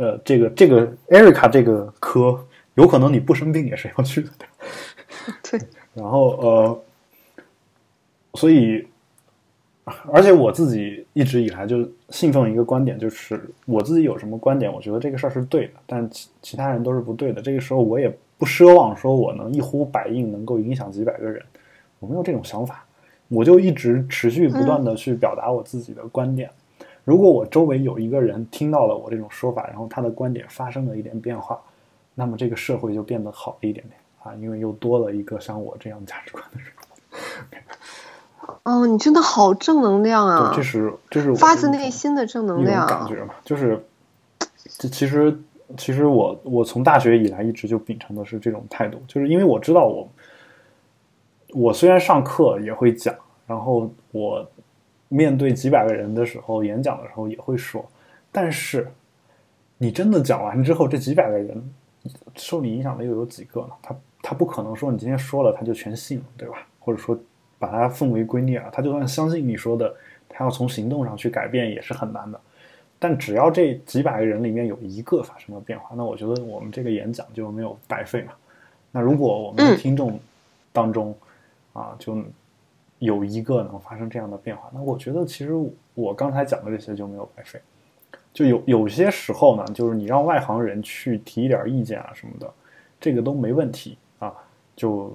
[0.01, 2.43] 呃，这个这个艾瑞卡这个科，
[2.73, 4.29] 有可能你不生病也是要去的。
[5.47, 5.59] 对，
[5.93, 6.81] 然后呃，
[8.33, 8.83] 所以，
[10.11, 17.39] 而且我自己一直以来就信奉一个观点，就是我自己有什么观点，我觉得这个事儿是对的，但其其他人都是不对的。
[17.39, 21.39] 这个时候我也不奢望说我能一呼百应，能够影响几百个人，
[21.99, 22.83] 我没有这种想法，
[23.27, 26.49] 我就一直持续不断的去表达我自己的观点。
[27.03, 31.59] 如果我周围有一个人听到了我这种说法，然后他的观点发生了一点变化，
[32.13, 37.63] 那么这个社会就变得好一点点啊，因为又多了一个像我这样价值观的人。
[38.63, 40.63] 哦，你真的好正能量啊对，这！
[40.63, 42.85] 是这是我发自内心的正能量。
[42.85, 43.83] 感觉嘛，就是
[44.77, 45.39] 这其实
[45.77, 50.07] 其实我我从大学以来一直就秉承的是这种态度，就是因为我知道我
[51.53, 53.15] 我虽然上课也会讲，
[53.47, 54.45] 然后我
[55.13, 57.85] 面对几百个人的时候演讲的时候也会说，
[58.31, 58.89] 但是
[59.77, 61.61] 你真的讲完之后，这几百个人
[62.37, 63.71] 受你影响的又有几个呢？
[63.81, 66.65] 他他不可能说你今天说了他就全信了，对吧？
[66.79, 67.19] 或者说
[67.59, 69.93] 把它奉为圭臬啊，他就算相信你说的，
[70.29, 72.39] 他要从行动上去改变也是很难的。
[72.97, 78.31] 但只要这几百个人里面有一个发生了变化，那我觉得我们这个演讲就没有白费嘛。
[78.91, 80.17] 那如果我们的嗯听众
[80.71, 81.13] 当中、
[81.73, 82.15] 啊，就
[83.01, 85.53] 有一个能发生这样的变化，那我觉得其实
[85.95, 87.59] 我刚才讲的这些就没有白费。
[88.31, 92.47] 就有有些时候呢，就是你让外行人去提一点意见啊什么的，
[92.99, 94.31] 这个都没问题啊。
[94.75, 95.11] 就，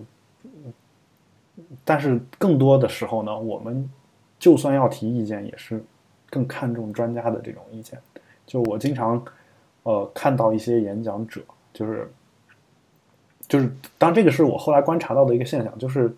[1.85, 3.89] 但是更多的时候呢，我们
[4.37, 5.81] 就算要提意见，也是
[6.29, 7.97] 更看重专家的这种意见。
[8.45, 9.25] 就我经常
[9.85, 11.41] 呃看到一些演讲者，
[11.73, 12.13] 就是
[13.47, 16.13] 就是当这个是我后来观察到的一个现象，就是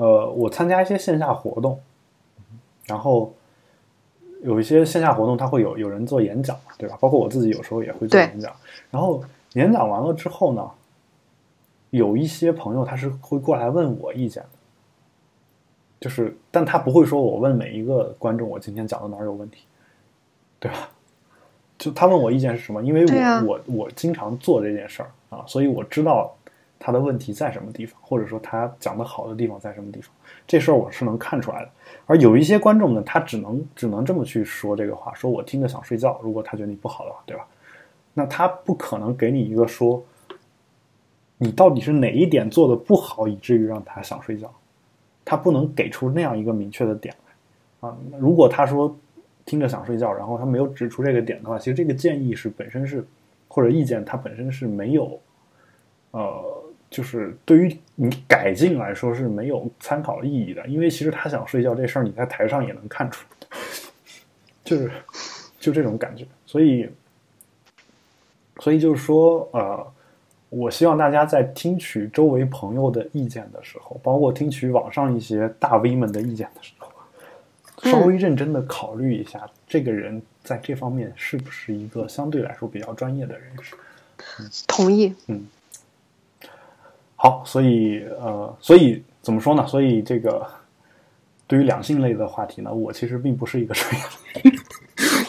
[0.00, 1.80] 呃我参加一些线下活动，
[2.86, 3.32] 然后。
[4.42, 6.96] 有一些线下活动，他会有有人做演讲，对吧？
[6.98, 8.50] 包括我自己有时候也会做演讲。
[8.90, 9.22] 然后
[9.52, 10.66] 演讲完了之后呢，
[11.90, 14.48] 有一些朋友他是会过来问我意见的，
[16.00, 19.66] 就是，但他不会说我问每一个观众我今天讲的哪儿有问题，
[20.58, 20.88] 对吧？
[21.76, 22.82] 就他问我意见是什么？
[22.82, 23.04] 因为
[23.44, 26.34] 我我我经常做这件事儿啊，所以我知道
[26.82, 30.10] 他的问题在什么地方，或者说他讲的好的地方在什么地方，
[30.46, 31.70] 这事儿我是能看出来的。
[32.06, 36.18] 而有一些观众呢，他只能只能这么去说这个话，说我听着想睡觉。
[36.22, 37.46] 如果他觉得你不好的话，对吧？
[38.14, 40.02] 那他不可能给你一个说，
[41.36, 44.50] 你到底是哪一点做的不好，以至于让他想睡觉？
[45.22, 47.96] 他不能给出那样一个明确的点来啊。
[48.18, 48.96] 如果他说
[49.44, 53.06] 听着想睡觉，然后他没有指出这个点的话，其实这个建议是本身是
[53.48, 55.20] 或者意见，它本身是没有
[56.12, 56.59] 呃。
[56.90, 63.58] 就是对于你改进来说是没有参考意义的，因为其实他想睡觉这事儿，你在台上也能看出来，
[64.64, 64.90] 就是
[65.60, 66.26] 就这种感觉。
[66.44, 66.90] 所以，
[68.58, 69.92] 所以就是说，呃，
[70.48, 76.90] 我希望大家在听取周围朋友的意见的时候，包括听取网上一些大 V 们的意见的时候，
[77.88, 83.76] 稍微认真的考虑一下，这个人在这方面是不是一个相对来说比较专业的人士。
[84.66, 85.14] 同意。
[85.28, 85.46] 嗯。
[87.22, 89.66] 好，所以呃，所以怎么说呢？
[89.66, 90.46] 所以这个
[91.46, 94.52] 对于两性类的话题呢，我其实并不是一个专业。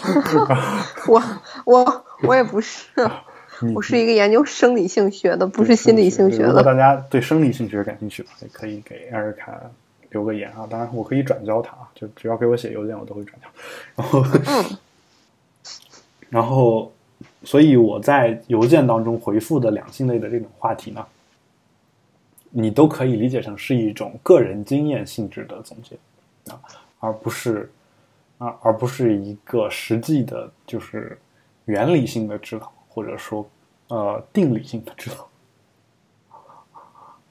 [1.09, 1.21] 我
[1.65, 2.87] 我我也不是，
[3.75, 6.47] 我是一个研究生理性学的，不是心理性学的。
[6.47, 9.51] 如果大家对生理性学感兴趣，也可以给艾瑞卡
[10.11, 10.65] 留个言啊。
[10.69, 13.49] 当然，我可以转交他，就只要给我写邮件，我都会转交。
[13.97, 14.25] 然后，
[16.29, 16.89] 然后，
[17.43, 21.05] 所以我在邮件当中回复的两性类的这种话题呢。
[22.53, 25.95] 你都可以理解成是一种个人经验性质的总结
[26.51, 26.59] 啊，
[26.99, 27.71] 而不是
[28.39, 31.17] 啊，而不是一个实际的，就是
[31.63, 33.49] 原理性的指导，或者说
[33.87, 35.25] 呃定理性的指导。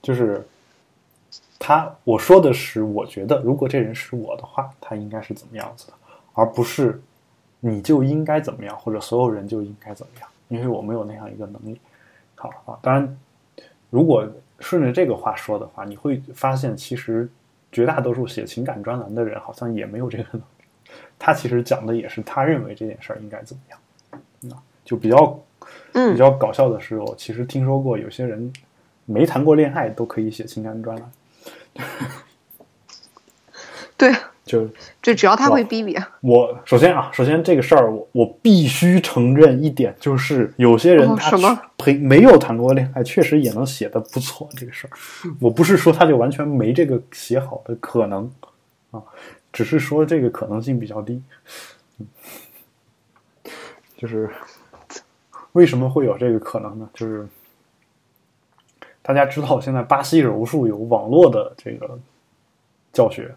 [0.00, 0.42] 就是
[1.58, 5.92] 他我说的是，我觉得如果这人是我的话，他应该是怎么样子的，
[6.32, 6.98] 而不是
[7.60, 11.78] 你就应该怎么样，或者所有人就应该怎么样，因为我没有那样一个能力。
[12.36, 13.18] 好啊，当然
[13.90, 14.26] 如果。
[14.60, 17.28] 顺着这个话说的话，你会发现，其实
[17.72, 20.44] 绝大多数写情感专栏的人好像也没有这个能力。
[21.18, 23.78] 他其实讲的也是他认为这件事儿应该怎么样。
[24.40, 25.38] 那就比较
[25.92, 28.52] 比较搞笑的是，我其实听说过有些人
[29.04, 31.10] 没谈过恋爱都可以写情感专栏。
[33.96, 34.14] 对。
[34.50, 34.68] 就
[35.00, 35.96] 就，只要他会逼逼。
[36.22, 41.38] 我首先啊，首先这个事儿，我我必须承认一点，就是有些人他
[41.86, 44.48] 没没有谈过恋爱，确实也能写的不错。
[44.56, 44.90] 这个事儿，
[45.40, 48.28] 我不是说他就完全没这个写好的可能
[48.90, 49.00] 啊，
[49.52, 51.22] 只是说这个可能性比较低。
[53.96, 54.28] 就是
[55.52, 56.88] 为什么会有这个可能呢？
[56.92, 57.28] 就是
[59.00, 61.98] 大家知道，现在巴西柔术有网络的这个
[62.92, 63.32] 教学。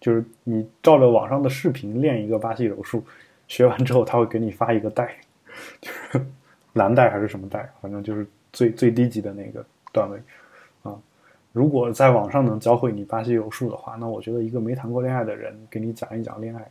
[0.00, 3.02] 就是你照着网上的视频练一个巴西柔术，
[3.46, 5.16] 学完之后他会给你发一个带，
[5.80, 6.24] 就是
[6.74, 10.18] 蓝带还是什么带，反正就是最最低级的那个段位
[10.82, 10.94] 啊。
[11.52, 16.70] 如果在网上能教会你巴西柔术的话，那我觉得一个没谈过恋爱的人给你讲一讲恋爱，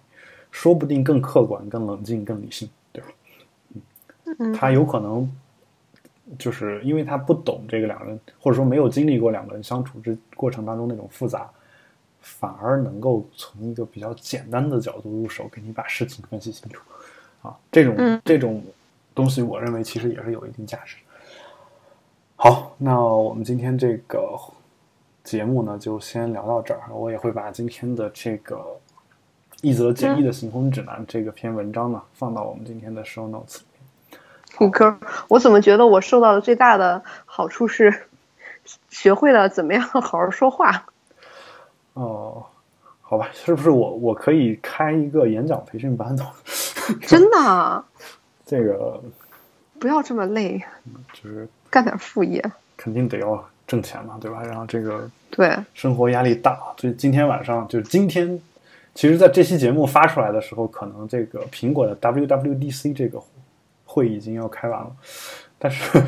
[0.51, 3.09] 说不定更客观、更冷静、更理性，对吧？
[4.39, 5.29] 嗯，他有可能
[6.37, 11.49] 就是因为他不懂这个两个人，或者说没有经历过两个人相处之过程当中那种复杂。
[12.27, 16.81] 反而能够从一个比较简单的角度入手，给你把事情分析清楚，
[17.41, 18.61] 啊，这种这种
[19.15, 20.97] 东西，我认为其实也是有一定价值。
[22.35, 24.37] 好，那我们今天这个
[25.23, 26.81] 节目呢，就先聊到这儿。
[26.91, 28.61] 我也会把今天的这个
[29.61, 34.19] 一则简易的行婚指南这个篇文章呢，放到我们今天的 show notes 里面。
[34.55, 34.99] 虎哥，
[35.29, 38.07] 我怎么觉得我受到的最大的好处是
[38.89, 40.85] 学会了怎么样好好说话？
[41.97, 42.45] 哦，
[43.01, 46.25] 好吧，是不是我我可以开一个演讲培训班呢？
[47.01, 47.83] 真的？
[48.45, 49.01] 这个
[49.79, 50.63] 不要这么累，
[51.11, 52.43] 就是干点副业，
[52.77, 54.41] 肯定得要挣钱嘛，对吧？
[54.43, 58.39] 然后这个对生活压力大，就今天晚上就今天
[58.93, 63.21] 其实，在这期节目发出来的时候，可能这个苹果的 WWDC 这个
[63.85, 64.95] 会已经要开完了，
[65.59, 66.01] 但是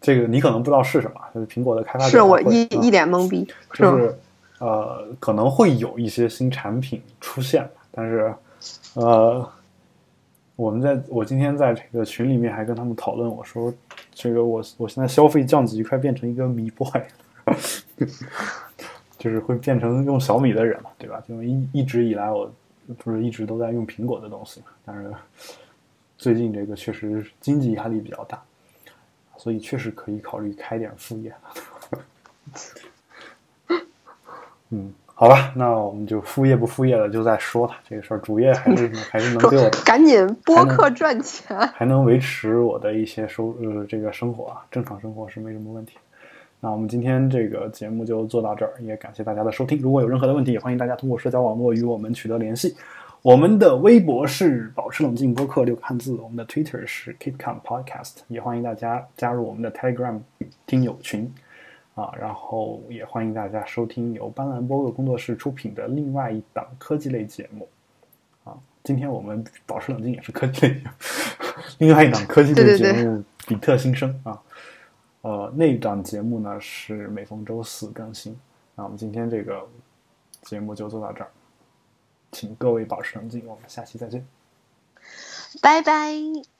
[0.00, 3.82] 这个你可能不知道是什么，就是苹果的开发者是我一一脸懵逼，是？
[3.82, 4.18] 就是
[4.58, 8.34] 呃，可能会有一些新产品出现，但是
[8.94, 9.48] 呃，
[10.56, 13.72] 我们在我今天在这个群里面还跟他们讨论，我说
[14.12, 16.90] 这个我我现在消费降级快变成一个米 boy，
[19.18, 21.22] 就是会变成用小米的人嘛，对吧？
[21.26, 22.50] 就一一直以来我
[22.98, 25.10] 不是一直都在用苹果的东西嘛，但是
[26.18, 28.42] 最近这个确实经济压力比较大，
[29.40, 31.38] 所以确实可以考虑开点副业了。
[34.68, 37.80] 嗯，好吧，那我们就副业不副业的就再说吧。
[37.88, 41.56] 这个事儿主业还是 还是能对我赶紧播客赚钱。
[41.68, 45.96] 还能维持我的一些收呃这个生活啊，正常生活是没什么问题。
[46.60, 49.80] 那我们今天这个节目就做到这儿，也感谢大家的收听。
[49.80, 52.76] 如果有任何的问题，也欢迎大家通过社交网络与我们取得联系。
[53.22, 60.18] 我们的微博是保持冷静播客六个汉字，我们的 Twitter 是 KeepCalm Podcast，也欢迎大家加入我们的 Telegram
[60.64, 61.30] 听友群
[61.94, 67.68] 啊，然后也欢迎大家收听由斑斓播客工作室出品的另外一档科技类节目
[68.42, 68.56] 啊。
[68.82, 70.90] 今天我们保持冷静也是科技类节目，
[71.76, 74.40] 另外一档科技类节目比特新生啊。
[75.20, 78.34] 呃，那档节目呢是每逢周四更新。
[78.74, 79.60] 那我们今天这个
[80.44, 81.28] 节目就做到这儿，
[82.32, 84.26] 请各位保持冷静，我们下期再见。
[85.60, 86.59] 拜拜。